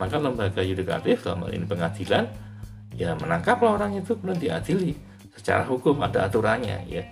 Maka 0.00 0.18
lembaga 0.18 0.64
yudikatif 0.64 1.22
dalam 1.22 1.46
ini 1.52 1.68
pengadilan 1.68 2.24
ya 2.96 3.14
menangkaplah 3.14 3.78
orang 3.78 4.00
itu 4.00 4.16
kemudian 4.16 4.40
diadili. 4.40 4.96
Secara 5.36 5.64
hukum 5.68 6.00
ada 6.00 6.28
aturannya 6.28 6.88
ya 6.88 7.04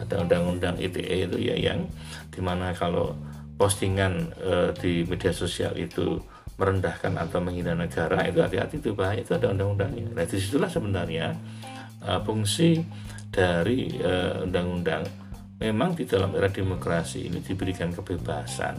ada 0.00 0.22
undang-undang 0.22 0.76
ITE 0.78 1.30
itu 1.30 1.38
ya 1.38 1.56
yang 1.56 1.86
di 2.30 2.40
mana 2.42 2.74
kalau 2.74 3.14
postingan 3.54 4.34
e, 4.38 4.54
di 4.78 4.92
media 5.06 5.30
sosial 5.30 5.74
itu 5.78 6.18
merendahkan 6.54 7.14
atau 7.18 7.42
menghina 7.42 7.74
negara 7.74 8.26
itu 8.26 8.42
hati-hati 8.42 8.78
itu 8.78 8.94
bahaya 8.94 9.22
itu 9.22 9.34
ada 9.34 9.50
undang-undangnya 9.50 10.10
nah 10.14 10.24
di 10.26 10.36
situlah 10.38 10.70
sebenarnya 10.70 11.34
e, 12.02 12.10
fungsi 12.22 12.82
dari 13.30 13.90
e, 13.94 14.12
undang-undang 14.46 15.02
memang 15.58 15.94
di 15.94 16.04
dalam 16.06 16.34
era 16.34 16.50
demokrasi 16.50 17.30
ini 17.30 17.38
diberikan 17.42 17.94
kebebasan 17.94 18.76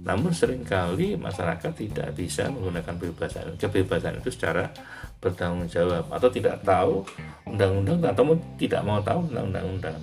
namun 0.00 0.32
sering 0.32 0.64
kali 0.64 1.14
masyarakat 1.14 1.76
tidak 1.76 2.08
bisa 2.16 2.48
menggunakan 2.48 2.96
kebebasan 2.96 3.54
kebebasan 3.60 4.18
itu 4.18 4.32
secara 4.32 4.72
bertanggung 5.20 5.68
jawab 5.68 6.08
atau 6.08 6.28
tidak 6.32 6.56
tahu 6.64 7.04
undang-undang 7.44 8.00
atau 8.00 8.32
tidak 8.56 8.80
mau 8.82 8.98
tahu 9.04 9.28
tentang 9.28 9.46
undang-undang. 9.52 9.98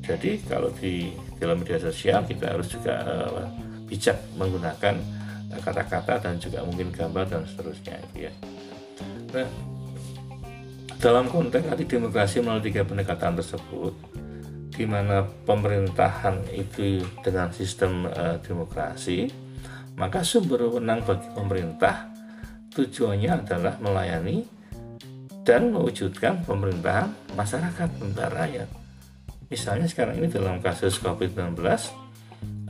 Jadi 0.00 0.40
kalau 0.48 0.72
di 0.74 1.12
dalam 1.36 1.60
media 1.60 1.78
sosial 1.78 2.24
kita 2.24 2.56
harus 2.56 2.68
juga 2.72 3.04
uh, 3.04 3.46
bijak 3.86 4.16
menggunakan 4.38 4.96
kata-kata 5.58 6.22
dan 6.22 6.38
juga 6.38 6.62
mungkin 6.62 6.94
gambar 6.94 7.26
dan 7.26 7.42
seterusnya 7.42 7.98
itu 8.10 8.30
ya. 8.30 8.32
Nah, 9.34 9.48
dalam 11.00 11.26
konteks 11.26 11.66
anti 11.66 11.84
demokrasi 11.88 12.38
melalui 12.44 12.70
tiga 12.70 12.86
pendekatan 12.86 13.34
tersebut, 13.34 13.94
di 14.70 14.84
mana 14.86 15.26
pemerintahan 15.44 16.48
itu 16.54 17.02
dengan 17.24 17.50
sistem 17.50 18.06
uh, 18.08 18.38
demokrasi, 18.40 19.28
maka 19.98 20.24
sumber 20.24 20.70
wenang 20.70 21.04
bagi 21.04 21.28
pemerintah 21.34 22.08
tujuannya 22.72 23.30
adalah 23.42 23.74
melayani 23.82 24.46
dan 25.42 25.74
mewujudkan 25.74 26.46
pemerintahan 26.46 27.10
masyarakat 27.34 27.88
tentara 27.98 28.46
rakyat. 28.46 28.79
Misalnya 29.50 29.90
sekarang 29.90 30.14
ini 30.22 30.30
dalam 30.30 30.62
kasus 30.62 31.02
COVID-19, 31.02 31.58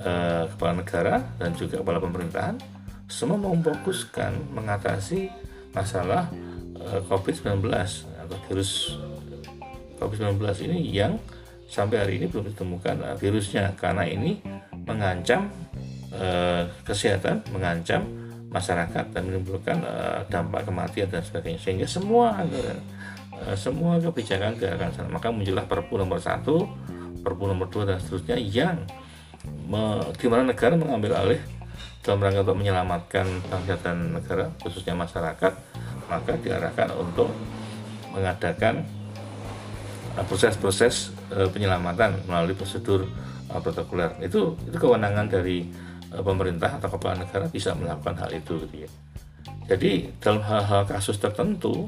eh, 0.00 0.44
kepala 0.48 0.80
negara 0.80 1.20
dan 1.36 1.52
juga 1.52 1.84
kepala 1.84 2.00
pemerintahan 2.00 2.56
semua 3.04 3.36
memfokuskan 3.36 4.56
mengatasi 4.56 5.28
masalah 5.76 6.32
eh, 6.80 7.00
COVID-19 7.04 7.68
atau 8.16 8.36
virus 8.48 8.96
COVID-19 10.00 10.40
ini 10.72 10.78
yang 10.88 11.20
sampai 11.68 12.00
hari 12.00 12.12
ini 12.16 12.26
belum 12.32 12.48
ditemukan. 12.50 12.96
Uh, 13.04 13.16
virusnya 13.20 13.76
karena 13.76 14.08
ini 14.08 14.40
mengancam 14.88 15.52
uh, 16.16 16.64
kesehatan, 16.82 17.44
mengancam 17.52 18.08
masyarakat 18.50 19.14
dan 19.14 19.22
menimbulkan 19.30 19.78
dampak 20.26 20.66
kematian 20.66 21.06
dan 21.06 21.22
sebagainya. 21.22 21.62
Sehingga 21.62 21.86
semua 21.86 22.34
anggaran 22.34 22.82
semua 23.56 23.96
kebijakan 23.98 24.56
gerakan 24.60 24.90
sana. 24.92 25.08
Maka 25.08 25.32
muncullah 25.32 25.64
Perpu 25.64 25.96
nomor 25.96 26.20
satu, 26.20 26.68
Perpu 27.20 27.48
nomor 27.48 27.68
dua 27.72 27.94
dan 27.94 27.98
seterusnya 28.00 28.36
yang 28.36 28.76
me, 29.68 30.04
di 30.16 30.26
mana 30.28 30.52
negara 30.52 30.76
mengambil 30.76 31.16
alih 31.16 31.40
dalam 32.00 32.20
rangka 32.20 32.44
untuk 32.44 32.58
menyelamatkan 32.60 33.26
bangsa 33.48 33.76
dan 33.84 34.16
negara 34.16 34.48
khususnya 34.64 34.96
masyarakat 34.96 35.52
maka 36.08 36.32
diarahkan 36.40 36.88
untuk 36.96 37.28
mengadakan 38.10 38.82
proses-proses 40.26 41.14
uh, 41.30 41.46
penyelamatan 41.52 42.18
melalui 42.26 42.56
prosedur 42.56 43.06
protokoler. 43.46 44.14
Itu 44.22 44.58
itu 44.66 44.76
kewenangan 44.78 45.26
dari 45.30 45.66
pemerintah 46.10 46.78
atau 46.82 46.90
kepala 46.90 47.22
negara 47.22 47.46
bisa 47.46 47.74
melakukan 47.78 48.18
hal 48.18 48.30
itu 48.34 48.58
gitu 48.66 48.86
ya. 48.86 48.90
Jadi 49.70 50.10
dalam 50.18 50.42
hal-hal 50.42 50.82
kasus 50.82 51.14
tertentu 51.22 51.86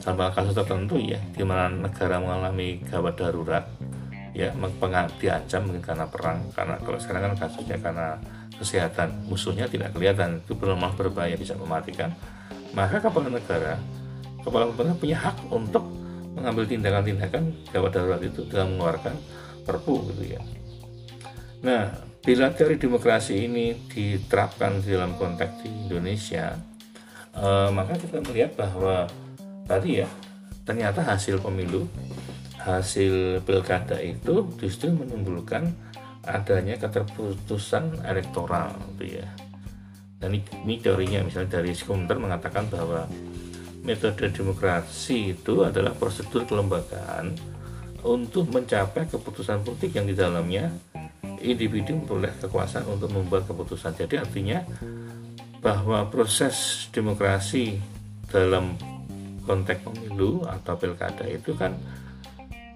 dalam 0.00 0.30
kasus 0.34 0.54
tertentu 0.56 0.96
ya. 0.98 1.20
Di 1.34 1.42
mana 1.46 1.70
negara 1.70 2.18
mengalami 2.18 2.82
gawat 2.86 3.14
darurat 3.20 3.64
ya 4.34 4.50
diancam 5.22 5.70
mungkin 5.70 5.78
karena 5.78 6.10
perang 6.10 6.50
karena 6.50 6.74
kalau 6.82 6.98
sekarang 6.98 7.22
kan 7.30 7.46
kasusnya 7.46 7.78
karena 7.78 8.18
kesehatan. 8.58 9.26
Musuhnya 9.30 9.66
tidak 9.66 9.94
kelihatan 9.94 10.42
itu 10.42 10.54
belum 10.54 10.82
berbahaya 10.94 11.38
bisa 11.38 11.54
mematikan. 11.54 12.10
Maka 12.74 12.98
kepala 12.98 13.30
negara 13.30 13.78
kepala 14.44 14.68
pemerintah 14.68 14.98
punya 15.00 15.16
hak 15.16 15.36
untuk 15.48 15.84
mengambil 16.36 16.68
tindakan-tindakan 16.68 17.42
gawat 17.72 17.90
darurat 17.96 18.20
itu 18.20 18.44
dalam 18.50 18.76
mengeluarkan 18.76 19.14
perpu 19.64 20.12
gitu 20.12 20.36
ya. 20.36 20.40
Nah, 21.64 21.88
bila 22.20 22.52
teori 22.52 22.76
demokrasi 22.76 23.48
ini 23.48 23.88
diterapkan 23.88 24.84
di 24.84 24.92
dalam 24.92 25.16
konteks 25.16 25.64
di 25.64 25.88
Indonesia, 25.88 26.52
eh, 27.32 27.68
maka 27.72 27.96
kita 27.96 28.20
melihat 28.20 28.52
bahwa 28.58 29.08
tadi 29.64 30.04
ya 30.04 30.08
ternyata 30.64 31.04
hasil 31.04 31.44
pemilu, 31.44 31.84
hasil 32.60 33.44
pilkada 33.44 34.00
itu 34.00 34.48
justru 34.56 34.88
menimbulkan 34.92 35.68
adanya 36.24 36.80
keterputusan 36.80 38.00
elektoral 38.08 38.72
gitu 38.96 39.20
ya. 39.20 39.28
Dan 40.16 40.40
ini, 40.40 40.44
ini 40.64 40.74
teorinya 40.80 41.20
misalnya 41.20 41.60
dari 41.60 41.76
Skumter 41.76 42.16
mengatakan 42.16 42.64
bahwa 42.72 43.04
metode 43.84 44.32
demokrasi 44.32 45.36
itu 45.36 45.60
adalah 45.60 45.92
prosedur 45.92 46.48
kelembagaan 46.48 47.36
untuk 48.00 48.48
mencapai 48.48 49.04
keputusan 49.04 49.60
politik 49.60 49.92
yang 49.92 50.08
di 50.08 50.16
dalamnya 50.16 50.72
individu 51.44 51.92
memperoleh 52.00 52.32
kekuasaan 52.40 52.88
untuk 52.88 53.12
membuat 53.12 53.44
keputusan. 53.44 53.92
Jadi 54.00 54.16
artinya 54.16 54.64
bahwa 55.60 56.08
proses 56.08 56.88
demokrasi 56.88 57.76
dalam 58.32 58.76
konteks 59.44 59.84
pemilu 59.84 60.42
atau 60.48 60.74
pilkada 60.76 61.28
itu 61.28 61.52
kan 61.54 61.76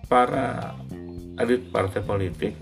para 0.09 0.77
elit 1.41 1.69
partai 1.73 2.01
politik, 2.05 2.55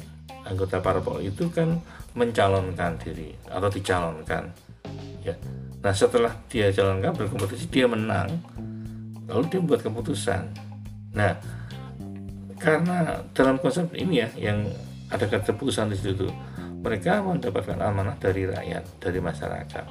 anggota 0.46 0.82
parpol 0.82 1.22
itu 1.22 1.50
kan 1.50 1.78
mencalonkan 2.16 2.96
diri 3.02 3.34
atau 3.50 3.68
dicalonkan. 3.68 4.50
Ya, 5.26 5.34
Nah 5.86 5.94
setelah 5.94 6.34
dia 6.50 6.74
jalankan 6.74 7.14
berkompetisi 7.14 7.70
dia 7.70 7.86
menang, 7.86 8.26
lalu 9.30 9.46
dia 9.46 9.62
membuat 9.62 9.86
keputusan. 9.86 10.50
Nah 11.14 11.38
karena 12.58 13.22
dalam 13.30 13.62
konsep 13.62 13.86
ini 13.94 14.26
ya 14.26 14.28
yang 14.34 14.66
ada 15.06 15.30
keputusan 15.30 15.94
di 15.94 15.98
situ 15.98 16.26
mereka 16.82 17.22
mendapatkan 17.22 17.78
amanah 17.78 18.18
dari 18.18 18.50
rakyat 18.50 18.98
dari 18.98 19.22
masyarakat. 19.22 19.86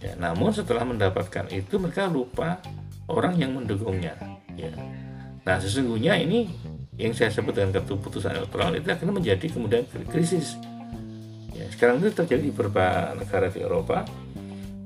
Ya, 0.00 0.12
namun 0.16 0.52
setelah 0.56 0.88
mendapatkan 0.88 1.52
itu 1.52 1.76
mereka 1.76 2.08
lupa 2.08 2.56
orang 3.10 3.34
yang 3.38 3.54
mendukungnya. 3.54 4.14
Ya. 4.54 4.72
Nah 5.46 5.56
sesungguhnya 5.62 6.18
ini 6.18 6.50
yang 6.96 7.12
saya 7.12 7.28
sebut 7.28 7.52
dengan 7.52 7.76
keputusan 7.84 8.32
elektoral 8.32 8.72
itu 8.72 8.88
akan 8.88 9.20
menjadi 9.20 9.46
kemudian 9.52 9.84
krisis. 10.08 10.56
Ya, 11.52 11.68
sekarang 11.72 12.00
itu 12.00 12.12
terjadi 12.12 12.48
di 12.48 12.52
beberapa 12.52 13.16
negara 13.16 13.48
di 13.48 13.60
Eropa 13.64 14.04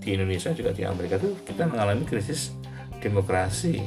di 0.00 0.16
Indonesia 0.16 0.50
juga 0.56 0.72
di 0.72 0.82
Amerika 0.82 1.20
itu 1.20 1.36
kita 1.44 1.68
mengalami 1.68 2.08
krisis 2.08 2.56
demokrasi. 2.98 3.78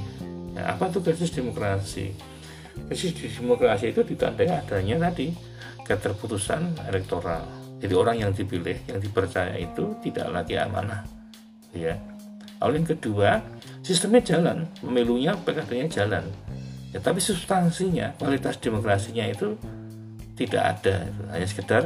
Nah, 0.54 0.78
apa 0.78 0.88
tuh 0.94 1.02
krisis 1.02 1.34
demokrasi? 1.34 2.14
Krisis 2.86 3.18
demokrasi 3.18 3.92
itu 3.92 4.06
ditandai 4.06 4.50
adanya 4.50 5.10
tadi 5.10 5.34
keterputusan 5.84 6.88
elektoral. 6.88 7.44
Jadi 7.84 7.94
orang 8.00 8.16
yang 8.16 8.32
dipilih, 8.32 8.80
yang 8.88 9.04
dipercaya 9.04 9.60
itu 9.60 9.92
tidak 10.00 10.32
lagi 10.32 10.56
amanah, 10.56 11.04
ya. 11.76 12.00
Lalu 12.64 12.74
yang 12.80 12.90
kedua, 12.96 13.30
sistemnya 13.84 14.24
jalan, 14.24 14.64
pemilunya, 14.80 15.36
pilkadanya 15.36 15.88
jalan. 15.92 16.24
Ya, 16.96 17.04
tapi 17.04 17.20
substansinya, 17.20 18.16
kualitas 18.16 18.56
demokrasinya 18.64 19.28
itu 19.28 19.60
tidak 20.34 20.80
ada 20.80 21.12
hanya 21.36 21.48
sekedar 21.48 21.84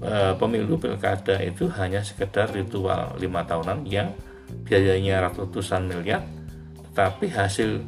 uh, 0.00 0.34
pemilu 0.36 0.80
pilkada 0.80 1.40
itu 1.44 1.68
hanya 1.76 2.00
sekedar 2.00 2.48
ritual 2.52 3.16
lima 3.20 3.44
tahunan 3.44 3.84
yang 3.84 4.12
biayanya 4.64 5.28
ratusan 5.28 5.88
miliar 5.88 6.24
tetapi 6.92 7.28
hasil 7.28 7.84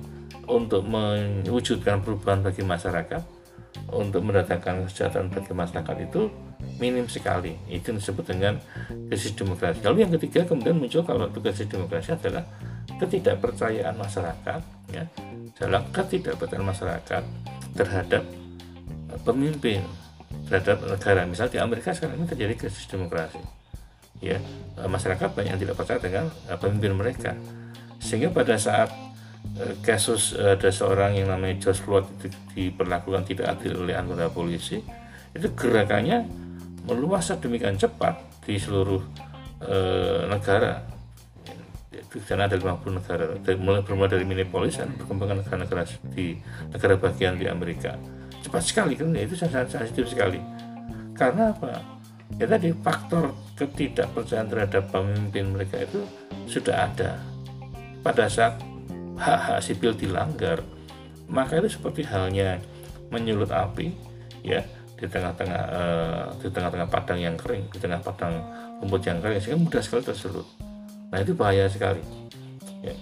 untuk 0.49 0.85
mewujudkan 0.85 2.01
perubahan 2.05 2.45
bagi 2.45 2.65
masyarakat 2.65 3.23
untuk 3.93 4.21
mendatangkan 4.25 4.89
kesejahteraan 4.89 5.33
bagi 5.33 5.53
masyarakat 5.53 5.97
itu 6.05 6.29
minim 6.79 7.07
sekali. 7.11 7.59
Itu 7.71 7.95
disebut 7.95 8.35
dengan 8.35 8.59
krisis 9.11 9.35
demokrasi. 9.35 9.83
Lalu 9.83 10.07
yang 10.07 10.13
ketiga 10.19 10.47
kemudian 10.47 10.79
muncul 10.79 11.03
kalau 11.03 11.31
itu 11.31 11.39
krisis 11.43 11.67
demokrasi 11.67 12.15
adalah 12.15 12.45
ketidakpercayaan 12.99 13.95
masyarakat 13.95 14.61
ya. 14.95 15.05
Dalam 15.59 15.83
ketidakpercayaan 15.91 16.67
masyarakat 16.67 17.23
terhadap 17.75 18.23
pemimpin 19.27 19.83
terhadap 20.49 20.81
negara. 20.87 21.25
Misal 21.25 21.49
di 21.53 21.59
Amerika 21.61 21.93
sekarang 21.93 22.21
ini 22.21 22.27
terjadi 22.31 22.55
krisis 22.55 22.87
demokrasi 22.87 23.43
ya. 24.23 24.39
Masyarakat 24.79 25.35
banyak 25.35 25.51
yang 25.59 25.61
tidak 25.61 25.77
percaya 25.79 25.99
dengan 25.99 26.31
pemimpin 26.59 26.95
mereka. 26.95 27.33
Sehingga 27.99 28.31
pada 28.31 28.55
saat 28.55 28.91
kasus 29.83 30.35
ada 30.35 30.71
seorang 30.71 31.19
yang 31.19 31.31
namanya 31.31 31.59
George 31.59 31.83
Floyd 31.83 32.07
itu 32.19 32.27
diperlakukan 32.55 33.27
tidak 33.27 33.59
adil 33.59 33.87
oleh 33.87 33.95
anggota 33.95 34.31
polisi 34.31 34.83
itu 35.35 35.49
gerakannya 35.55 36.27
meluas 36.89 37.29
sedemikian 37.29 37.77
cepat 37.77 38.17
di 38.49 38.57
seluruh 38.57 39.05
e, 39.61 39.77
negara. 40.25 40.81
Itu 41.93 42.25
karena 42.25 42.49
ada 42.49 42.57
50 42.57 42.99
negara 42.99 43.25
mulai 43.61 43.85
bermula 43.85 44.09
dari 44.09 44.25
Minneapolis 44.25 44.81
dan 44.81 44.97
perkembangan 44.97 45.45
negara-negara 45.45 45.85
di 46.17 46.41
negara 46.73 46.97
bagian 46.97 47.37
di 47.37 47.45
Amerika. 47.45 47.93
Cepat 48.41 48.65
sekali 48.65 48.97
kan 48.97 49.13
itu 49.13 49.37
sangat 49.37 49.69
sensitif 49.69 50.09
sekali. 50.09 50.41
Karena 51.13 51.53
apa? 51.53 51.85
Ya 52.41 52.49
tadi 52.49 52.73
faktor 52.73 53.37
ketidakpercayaan 53.61 54.49
terhadap 54.49 54.89
pemimpin 54.89 55.53
mereka 55.53 55.85
itu 55.85 56.01
sudah 56.49 56.89
ada. 56.89 57.21
Pada 58.01 58.25
saat 58.31 58.57
hak-hak 59.19 59.61
sipil 59.61 59.93
dilanggar 59.93 60.63
maka 61.29 61.61
itu 61.61 61.77
seperti 61.77 62.09
halnya 62.09 62.57
menyulut 63.13 63.53
api 63.53 63.93
ya 64.41 64.65
di 64.99 65.07
tengah-tengah 65.07 65.63
uh, 65.71 66.25
di 66.43 66.49
tengah-tengah 66.51 66.89
padang 66.91 67.19
yang 67.23 67.39
kering 67.39 67.71
di 67.71 67.79
tengah 67.79 68.03
padang 68.03 68.35
rumput 68.83 69.07
yang 69.07 69.23
kering 69.23 69.39
sehingga 69.39 69.59
mudah 69.63 69.83
sekali 69.83 70.03
tersulut 70.03 70.47
nah 71.09 71.19
itu 71.23 71.33
bahaya 71.33 71.71
sekali 71.71 72.03
ya. 72.83 72.95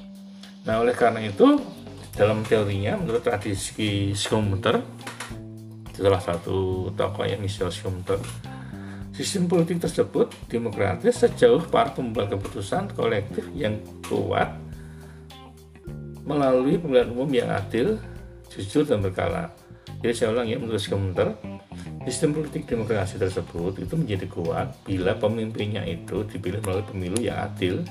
nah 0.68 0.85
oleh 0.85 0.92
karena 0.92 1.24
itu 1.24 1.56
dalam 2.12 2.44
teorinya 2.44 3.00
menurut 3.00 3.24
tradisi 3.24 4.12
Schumpeter 4.12 4.85
salah 5.96 6.20
satu 6.20 6.92
tokoh 6.92 7.24
yang 7.24 7.40
Michel 7.40 7.72
Schumpeter 7.72 8.20
sistem 9.16 9.48
politik 9.48 9.80
tersebut 9.80 10.28
demokratis 10.52 11.24
sejauh 11.24 11.64
para 11.72 11.88
pembuat 11.96 12.28
keputusan 12.28 12.92
kolektif 12.92 13.48
yang 13.56 13.80
kuat 14.04 14.52
melalui 16.26 16.74
pemilihan 16.76 17.09
umum 17.14 17.30
yang 17.30 17.48
adil, 17.54 17.96
jujur 18.50 18.82
dan 18.82 18.98
berkala. 18.98 19.54
Jadi 20.07 20.23
saya 20.23 20.38
ulang 20.38 20.47
ya 20.47 20.55
menurut 20.62 20.79
komentar, 20.87 21.35
sistem 22.07 22.31
politik 22.38 22.62
demokrasi 22.62 23.19
tersebut 23.19 23.75
itu 23.83 23.99
menjadi 23.99 24.31
kuat 24.31 24.71
bila 24.87 25.19
pemimpinnya 25.19 25.83
itu 25.83 26.23
dipilih 26.31 26.62
melalui 26.62 26.87
pemilu 26.87 27.19
yang 27.19 27.42
adil, 27.42 27.83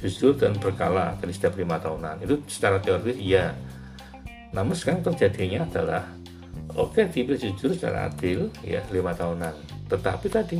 jujur 0.00 0.40
dan 0.40 0.56
berkala 0.56 1.20
dari 1.20 1.36
setiap 1.36 1.60
lima 1.60 1.76
tahunan. 1.76 2.24
Itu 2.24 2.40
secara 2.48 2.80
teoritis 2.80 3.20
iya. 3.20 3.52
Namun 4.56 4.72
sekarang 4.72 5.04
terjadinya 5.04 5.68
adalah 5.68 6.08
oke 6.80 6.96
okay, 6.96 7.12
dipilih 7.12 7.52
jujur 7.52 7.76
secara 7.76 8.08
adil 8.08 8.48
ya 8.64 8.80
lima 8.88 9.12
tahunan. 9.12 9.52
Tetapi 9.92 10.26
tadi 10.32 10.56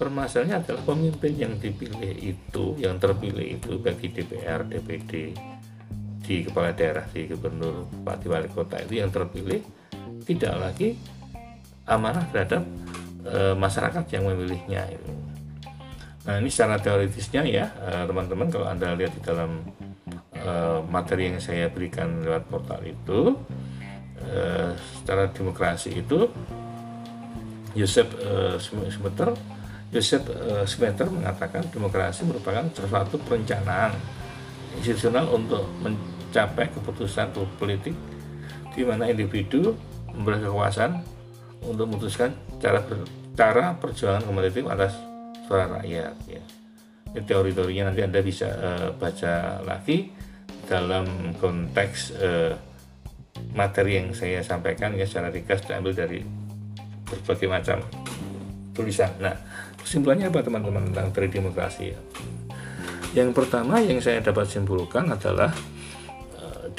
permasalahannya 0.00 0.56
adalah 0.56 0.82
pemimpin 0.88 1.36
yang 1.36 1.52
dipilih 1.60 2.16
itu, 2.16 2.80
yang 2.80 2.96
terpilih 2.96 3.60
itu 3.60 3.76
bagi 3.76 4.08
DPR, 4.08 4.64
DPD, 4.64 5.36
di 6.24 6.48
kepala 6.48 6.72
daerah 6.72 7.04
di 7.12 7.28
gubernur 7.28 7.84
bupati 7.92 8.24
wali 8.32 8.48
kota 8.48 8.80
itu 8.80 9.04
yang 9.04 9.12
terpilih 9.12 9.79
tidak 10.24 10.54
lagi 10.56 10.98
amanah 11.88 12.24
terhadap 12.30 12.62
e, 13.24 13.56
masyarakat 13.56 14.04
yang 14.14 14.24
memilihnya 14.30 14.86
itu. 14.92 15.12
Nah 16.28 16.36
ini 16.36 16.52
secara 16.52 16.76
teoritisnya 16.76 17.42
ya 17.48 17.66
eh, 17.80 18.04
teman-teman 18.04 18.52
kalau 18.52 18.68
anda 18.68 18.92
lihat 18.92 19.16
di 19.16 19.22
dalam 19.24 19.64
e, 20.36 20.52
materi 20.92 21.32
yang 21.32 21.40
saya 21.40 21.72
berikan 21.72 22.20
lewat 22.20 22.44
portal 22.46 22.80
itu 22.84 23.34
e, 24.20 24.40
secara 25.00 25.32
demokrasi 25.32 25.96
itu 25.96 26.28
Yosef 27.72 28.08
e, 28.20 28.60
Smeter 28.60 29.32
Yosef 29.90 30.22
e, 30.28 30.68
Smeter 30.68 31.08
mengatakan 31.08 31.64
demokrasi 31.72 32.28
merupakan 32.28 32.68
suatu 32.76 33.16
perencanaan 33.24 33.96
institusional 34.76 35.24
untuk 35.34 35.66
mencapai 35.80 36.68
keputusan 36.68 37.32
politik 37.58 37.96
di 38.70 38.82
mana 38.86 39.10
individu 39.10 39.74
memberi 40.14 40.42
kekuasaan 40.44 41.00
untuk 41.66 41.86
memutuskan 41.90 42.32
cara 42.58 42.80
ber, 42.80 43.04
cara 43.36 43.76
perjuangan 43.76 44.24
kompetitif 44.24 44.64
atas 44.68 44.96
suara 45.44 45.80
rakyat 45.80 46.14
ya. 46.28 46.42
Ini 47.10 47.26
teori-teorinya 47.26 47.90
nanti 47.90 48.00
Anda 48.06 48.20
bisa 48.22 48.48
uh, 48.48 48.88
baca 48.94 49.60
lagi 49.66 50.14
dalam 50.70 51.34
konteks 51.42 51.98
uh, 52.22 52.54
materi 53.56 53.98
yang 53.98 54.14
saya 54.14 54.44
sampaikan 54.46 54.94
ya 54.94 55.02
secara 55.02 55.34
ringkas 55.34 55.66
diambil 55.66 55.90
dari 55.90 56.22
berbagai 57.10 57.48
macam 57.50 57.82
tulisan. 58.70 59.10
Nah, 59.18 59.34
kesimpulannya 59.82 60.30
apa 60.30 60.46
teman-teman 60.46 60.94
tentang 60.94 61.10
teori 61.10 61.28
demokrasi 61.34 61.84
ya? 61.90 61.98
Yang 63.10 63.34
pertama 63.34 63.82
yang 63.82 63.98
saya 63.98 64.22
dapat 64.22 64.46
simpulkan 64.46 65.10
adalah 65.10 65.50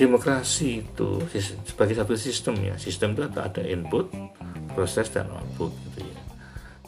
demokrasi 0.01 0.81
itu 0.81 1.21
sebagai 1.69 1.93
satu 1.93 2.17
sistem 2.17 2.57
ya. 2.57 2.73
Sistem 2.81 3.13
itu 3.13 3.37
ada 3.37 3.61
input 3.61 4.09
proses 4.73 5.13
dan 5.13 5.29
output 5.29 5.69
gitu 5.69 6.09
ya. 6.09 6.17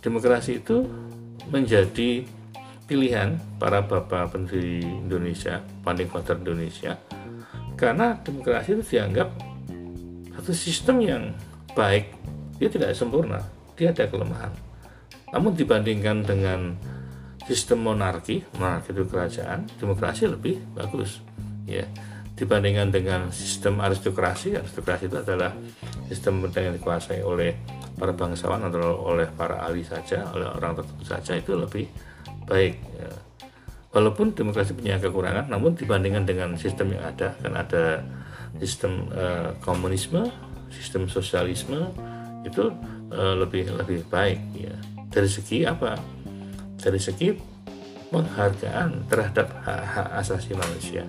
Demokrasi 0.01 0.57
itu 0.57 0.81
menjadi 1.53 2.25
pilihan 2.89 3.37
para 3.61 3.85
bapak 3.85 4.33
pendiri 4.33 4.81
Indonesia 4.81 5.61
founding 5.85 6.09
father 6.09 6.41
Indonesia 6.41 6.97
karena 7.77 8.17
demokrasi 8.25 8.81
itu 8.81 8.97
dianggap 8.97 9.29
satu 10.33 10.53
sistem 10.57 10.97
yang 11.05 11.23
baik. 11.77 12.09
Dia 12.57 12.73
tidak 12.73 12.97
sempurna 12.97 13.45
dia 13.77 13.93
ada 13.93 14.09
kelemahan. 14.09 14.53
Namun 15.29 15.53
dibandingkan 15.53 16.25
dengan 16.25 16.73
sistem 17.45 17.85
monarki 17.85 18.41
monarki 18.57 18.89
itu 18.89 19.05
kerajaan 19.05 19.69
demokrasi 19.77 20.25
lebih 20.31 20.63
bagus 20.73 21.19
ya 21.67 21.83
dibandingkan 22.33 22.89
dengan 22.89 23.21
sistem 23.29 23.77
aristokrasi 23.77 24.57
aristokrasi 24.57 25.05
itu 25.05 25.17
adalah 25.21 25.53
sistem 26.09 26.41
yang 26.49 26.73
dikuasai 26.73 27.21
oleh 27.21 27.53
para 27.93 28.09
bangsawan 28.09 28.65
atau 28.65 29.13
oleh 29.13 29.29
para 29.37 29.61
ahli 29.61 29.85
saja 29.85 30.25
oleh 30.33 30.49
orang 30.49 30.73
tertentu 30.81 31.05
saja 31.05 31.37
itu 31.37 31.53
lebih 31.53 31.85
baik 32.49 32.73
ya. 32.97 33.09
walaupun 33.93 34.33
demokrasi 34.33 34.73
punya 34.73 34.97
kekurangan 34.97 35.45
namun 35.45 35.77
dibandingkan 35.77 36.25
dengan 36.25 36.49
sistem 36.57 36.97
yang 36.97 37.05
ada 37.05 37.37
kan 37.37 37.53
ada 37.53 38.01
sistem 38.57 39.05
uh, 39.13 39.53
komunisme 39.61 40.25
sistem 40.73 41.05
sosialisme 41.05 41.93
itu 42.41 42.73
uh, 43.13 43.35
lebih 43.37 43.69
lebih 43.77 44.03
baik 44.09 44.41
ya. 44.57 44.73
Dari 45.13 45.29
segi 45.29 45.61
apa? 45.63 45.93
Dari 46.81 46.97
segi 46.97 47.29
penghargaan 48.09 49.05
terhadap 49.05 49.47
hak-hak 49.61 50.07
asasi 50.17 50.57
manusia 50.57 51.05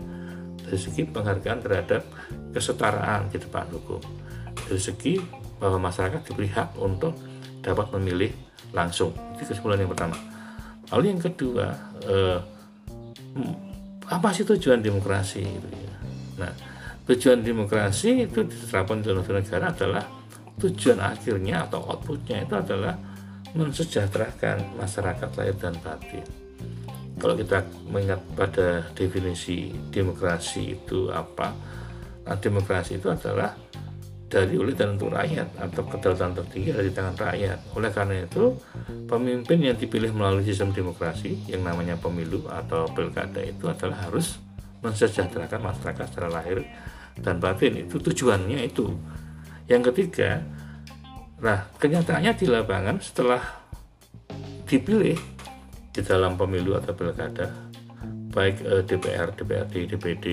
dari 0.65 0.79
segi 0.81 1.05
penghargaan 1.05 1.61
terhadap 1.61 2.03
kesetaraan 2.57 3.29
di 3.29 3.37
depan 3.37 3.69
hukum 3.69 4.01
dari 4.65 4.81
segi 4.81 5.21
bahwa 5.61 5.91
masyarakat 5.91 6.21
diberi 6.25 6.51
hak 6.51 6.77
untuk 6.81 7.15
dapat 7.61 7.93
memilih 7.97 8.33
langsung. 8.73 9.13
Itu 9.37 9.49
kesimpulan 9.49 9.81
yang 9.81 9.93
pertama. 9.93 10.17
Lalu 10.93 11.05
yang 11.17 11.21
kedua 11.23 11.67
eh, 12.05 12.39
apa 14.09 14.29
sih 14.37 14.45
tujuan 14.45 14.85
demokrasi 14.85 15.41
itu 15.43 15.69
ya? 15.69 15.95
Nah 16.45 16.53
tujuan 17.05 17.45
demokrasi 17.45 18.25
itu 18.25 18.45
diterapkan 18.45 19.01
di 19.01 19.13
dalam 19.13 19.25
negara 19.25 19.73
adalah 19.73 20.05
tujuan 20.61 20.99
akhirnya 21.03 21.67
atau 21.69 21.83
outputnya 21.83 22.47
itu 22.47 22.55
adalah 22.55 22.95
mensejahterakan 23.55 24.79
masyarakat 24.79 25.31
lahir 25.39 25.57
dan 25.59 25.75
batin 25.83 26.44
kalau 27.19 27.35
kita 27.39 27.63
mengingat 27.87 28.21
pada 28.35 28.87
definisi 28.93 29.71
demokrasi 29.91 30.75
itu 30.75 31.11
apa? 31.11 31.55
Nah, 32.25 32.37
demokrasi 32.41 32.99
itu 32.99 33.11
adalah 33.13 33.55
dari 34.27 34.59
oleh 34.59 34.75
dan 34.75 34.99
untuk 34.99 35.15
rakyat 35.15 35.47
atau 35.63 35.87
kedaulatan 35.87 36.35
tertinggi 36.35 36.71
dari 36.75 36.91
tangan 36.91 37.15
rakyat. 37.15 37.59
Oleh 37.79 37.91
karena 37.95 38.15
itu 38.27 38.45
pemimpin 39.07 39.59
yang 39.63 39.77
dipilih 39.79 40.11
melalui 40.11 40.43
sistem 40.43 40.75
demokrasi 40.75 41.39
yang 41.47 41.63
namanya 41.63 41.95
pemilu 41.95 42.43
atau 42.51 42.91
pilkada 42.91 43.39
itu 43.45 43.71
adalah 43.71 44.11
harus 44.11 44.43
mensejahterakan 44.83 45.61
masyarakat 45.71 46.07
secara 46.11 46.29
lahir 46.29 46.67
dan 47.21 47.39
batin. 47.39 47.87
Itu 47.87 48.03
tujuannya 48.03 48.59
itu. 48.67 48.91
Yang 49.71 49.95
ketiga 49.95 50.43
Nah, 51.45 51.69
kenyataannya 51.77 52.33
di 52.41 52.47
lapangan 52.49 52.97
setelah 53.05 53.43
dipilih 54.65 55.34
di 55.95 56.03
dalam 56.03 56.35
pemilu 56.35 56.75
atau 56.75 56.91
pilkada, 56.91 57.47
baik 58.35 58.67
eh, 58.67 58.83
DPR, 58.83 59.31
DPRD, 59.39 59.75
DPD, 59.95 60.27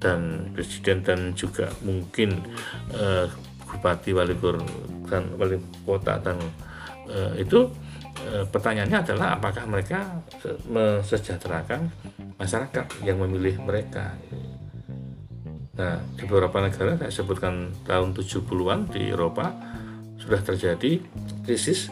dan 0.00 0.48
presiden 0.56 1.04
dan 1.04 1.36
juga 1.36 1.68
mungkin 1.84 2.40
eh, 2.96 3.28
bupati, 3.68 4.16
wali 4.16 4.34
dan 5.06 5.22
wali 5.36 5.60
kota 5.84 6.16
dan 6.18 6.40
eh, 7.06 7.44
itu 7.44 7.68
eh, 8.24 8.48
pertanyaannya 8.48 8.98
adalah 9.04 9.36
apakah 9.36 9.68
mereka 9.68 10.24
mesejahterakan 10.66 11.92
masyarakat 12.40 13.04
yang 13.04 13.20
memilih 13.20 13.60
mereka. 13.60 14.16
Nah, 15.76 15.96
di 16.16 16.24
beberapa 16.28 16.60
negara 16.60 16.96
saya 16.96 17.12
sebutkan 17.12 17.72
tahun 17.84 18.12
70-an 18.16 18.92
di 18.92 19.12
Eropa 19.12 19.52
sudah 20.20 20.40
terjadi 20.40 21.00
krisis 21.44 21.88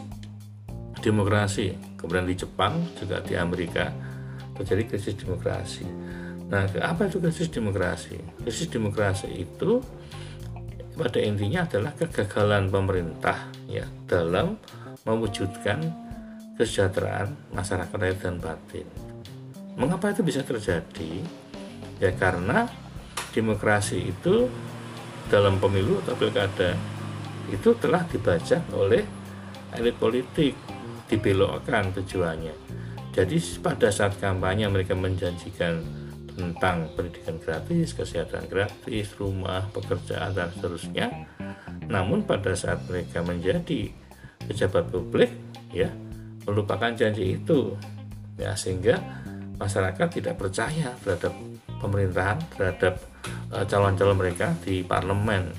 demokrasi. 1.01 1.88
Kemudian 1.99 2.23
di 2.23 2.35
Jepang 2.39 2.79
juga 2.95 3.19
di 3.19 3.35
Amerika 3.35 3.91
terjadi 4.55 4.87
krisis 4.87 5.19
demokrasi. 5.19 5.83
Nah, 6.47 6.65
apa 6.81 7.11
itu 7.11 7.19
krisis 7.19 7.51
demokrasi? 7.51 8.15
Krisis 8.39 8.71
demokrasi 8.71 9.27
itu 9.35 9.83
pada 10.95 11.19
intinya 11.19 11.67
adalah 11.67 11.91
kegagalan 11.95 12.71
pemerintah 12.71 13.51
ya 13.67 13.83
dalam 14.07 14.55
mewujudkan 15.03 15.79
kesejahteraan 16.59 17.55
masyarakat 17.55 17.95
lahir 17.95 18.17
dan 18.19 18.35
batin. 18.39 18.87
Mengapa 19.79 20.11
itu 20.11 20.27
bisa 20.27 20.43
terjadi? 20.43 21.23
Ya 22.03 22.11
karena 22.15 22.67
demokrasi 23.31 24.11
itu 24.11 24.51
dalam 25.31 25.61
pemilu 25.61 26.03
atau 26.03 26.15
pilkada 26.19 26.75
itu 27.47 27.71
telah 27.79 28.03
dibaca 28.09 28.59
oleh 28.75 29.03
elit 29.77 29.95
politik 29.95 30.57
dibelokkan 31.09 31.89
tujuannya 31.97 32.53
jadi 33.09 33.35
pada 33.59 33.89
saat 33.89 34.15
kampanye 34.21 34.69
mereka 34.69 34.93
menjanjikan 34.93 35.81
tentang 36.39 36.87
pendidikan 36.95 37.35
gratis, 37.41 37.91
kesehatan 37.91 38.47
gratis, 38.47 39.11
rumah, 39.19 39.67
pekerjaan 39.75 40.31
dan 40.31 40.47
seterusnya. 40.55 41.27
Namun 41.91 42.23
pada 42.23 42.55
saat 42.55 42.79
mereka 42.87 43.19
menjadi 43.19 43.91
pejabat 44.47 44.87
publik 44.87 45.35
ya 45.75 45.91
melupakan 46.47 46.95
janji 46.95 47.37
itu 47.37 47.75
ya 48.39 48.55
sehingga 48.55 48.97
masyarakat 49.59 50.07
tidak 50.07 50.39
percaya 50.39 50.95
terhadap 51.03 51.35
pemerintahan 51.83 52.39
terhadap 52.55 53.03
uh, 53.51 53.67
calon-calon 53.67 54.15
mereka 54.15 54.55
di 54.63 54.79
parlemen. 54.79 55.51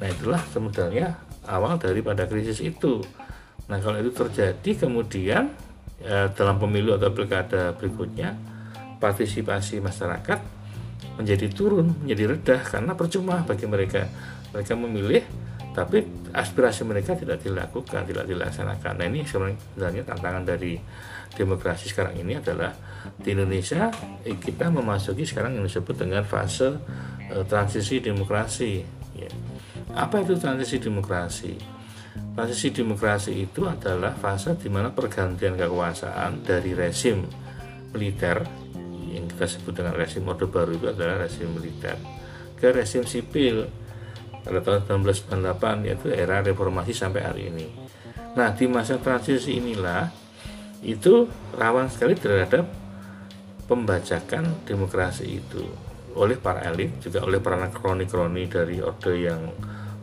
Nah 0.00 0.08
itulah 0.08 0.40
sebenarnya 0.48 1.12
awal 1.44 1.76
daripada 1.76 2.24
krisis 2.24 2.64
itu. 2.64 3.04
Nah 3.66 3.78
kalau 3.82 3.98
itu 3.98 4.14
terjadi 4.14 4.86
kemudian 4.86 5.50
uh, 6.06 6.28
dalam 6.34 6.56
pemilu 6.58 6.94
atau 6.94 7.10
pilkada 7.10 7.74
berikutnya 7.74 8.34
partisipasi 9.02 9.82
masyarakat 9.82 10.40
menjadi 11.16 11.46
turun, 11.48 11.96
menjadi 12.04 12.36
redah 12.36 12.60
karena 12.64 12.92
percuma 12.92 13.42
bagi 13.44 13.66
mereka. 13.68 14.08
Mereka 14.52 14.72
memilih 14.76 15.24
tapi 15.76 16.00
aspirasi 16.32 16.88
mereka 16.88 17.12
tidak 17.12 17.44
dilakukan, 17.44 18.08
tidak 18.08 18.24
dilaksanakan. 18.24 18.92
Nah 18.96 19.06
ini 19.12 19.28
sebenarnya 19.28 20.08
tantangan 20.08 20.48
dari 20.48 20.80
demokrasi 21.36 21.92
sekarang 21.92 22.16
ini 22.16 22.40
adalah 22.40 22.72
di 23.20 23.36
Indonesia 23.36 23.92
eh, 24.24 24.40
kita 24.40 24.72
memasuki 24.72 25.28
sekarang 25.28 25.60
yang 25.60 25.68
disebut 25.68 26.00
dengan 26.00 26.24
fase 26.24 26.80
eh, 27.28 27.44
transisi 27.44 28.00
demokrasi. 28.00 28.80
Ya. 29.12 29.28
Apa 29.92 30.24
itu 30.24 30.40
transisi 30.40 30.80
demokrasi? 30.80 31.75
Transisi 32.36 32.68
demokrasi 32.68 33.32
itu 33.48 33.64
adalah 33.64 34.12
fase 34.12 34.60
di 34.60 34.68
mana 34.68 34.92
pergantian 34.92 35.56
kekuasaan 35.56 36.44
dari 36.44 36.76
resim 36.76 37.24
militer 37.96 38.44
yang 39.08 39.24
kita 39.24 39.48
sebut 39.48 39.72
dengan 39.80 39.96
resim 39.96 40.20
Orde 40.28 40.44
Baru 40.44 40.76
itu 40.76 40.92
adalah 40.92 41.24
resim 41.24 41.48
militer 41.56 41.96
ke 42.60 42.76
resim 42.76 43.08
sipil 43.08 43.64
pada 44.44 44.60
tahun 44.60 44.84
1998 45.08 45.88
yaitu 45.88 46.12
era 46.12 46.44
reformasi 46.44 46.92
sampai 46.92 47.24
hari 47.24 47.42
ini. 47.48 47.66
Nah 48.36 48.52
di 48.52 48.68
masa 48.68 49.00
transisi 49.00 49.56
inilah 49.56 50.12
itu 50.84 51.24
rawan 51.56 51.88
sekali 51.88 52.20
terhadap 52.20 52.68
pembajakan 53.64 54.68
demokrasi 54.68 55.40
itu 55.40 55.64
oleh 56.12 56.36
para 56.36 56.68
elit 56.68 57.00
juga 57.00 57.24
oleh 57.24 57.40
para 57.40 57.64
kroni-kroni 57.72 58.44
dari 58.44 58.84
orde 58.84 59.24
yang 59.24 59.40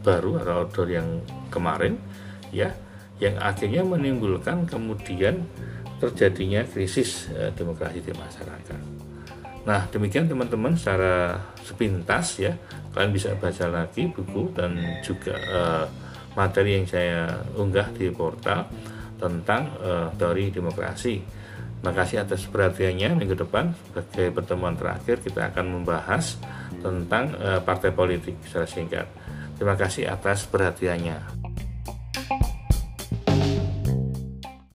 baru 0.01 0.41
atau 0.41 0.65
orde 0.65 0.83
yang 0.97 1.21
kemarin 1.53 2.22
ya 2.53 2.69
yang 3.17 3.37
akhirnya 3.41 3.81
menimbulkan 3.81 4.69
kemudian 4.69 5.41
terjadinya 5.97 6.61
krisis 6.67 7.31
eh, 7.33 7.49
demokrasi 7.55 8.03
di 8.03 8.13
masyarakat. 8.13 8.81
Nah, 9.63 9.87
demikian 9.87 10.27
teman-teman 10.27 10.75
secara 10.75 11.39
sepintas 11.63 12.35
ya. 12.35 12.51
Kalian 12.91 13.15
bisa 13.15 13.31
baca 13.39 13.65
lagi 13.71 14.11
buku 14.11 14.51
dan 14.53 14.75
juga 15.01 15.33
uh, 15.33 15.85
materi 16.35 16.77
yang 16.77 16.85
saya 16.85 17.41
unggah 17.55 17.89
di 17.95 18.11
portal 18.11 18.67
tentang 19.17 19.71
uh, 19.79 20.11
teori 20.19 20.51
demokrasi. 20.51 21.23
Terima 21.79 21.95
kasih 21.95 22.27
atas 22.27 22.43
perhatiannya. 22.51 23.15
Minggu 23.17 23.39
depan 23.39 23.71
sebagai 23.87 24.35
pertemuan 24.35 24.75
terakhir 24.75 25.23
kita 25.23 25.49
akan 25.49 25.79
membahas 25.79 26.37
tentang 26.83 27.31
uh, 27.39 27.63
partai 27.63 27.95
politik 27.95 28.35
secara 28.43 28.67
singkat. 28.67 29.07
Terima 29.55 29.79
kasih 29.79 30.11
atas 30.11 30.43
perhatiannya. 30.43 31.42
Bye. 32.13 32.52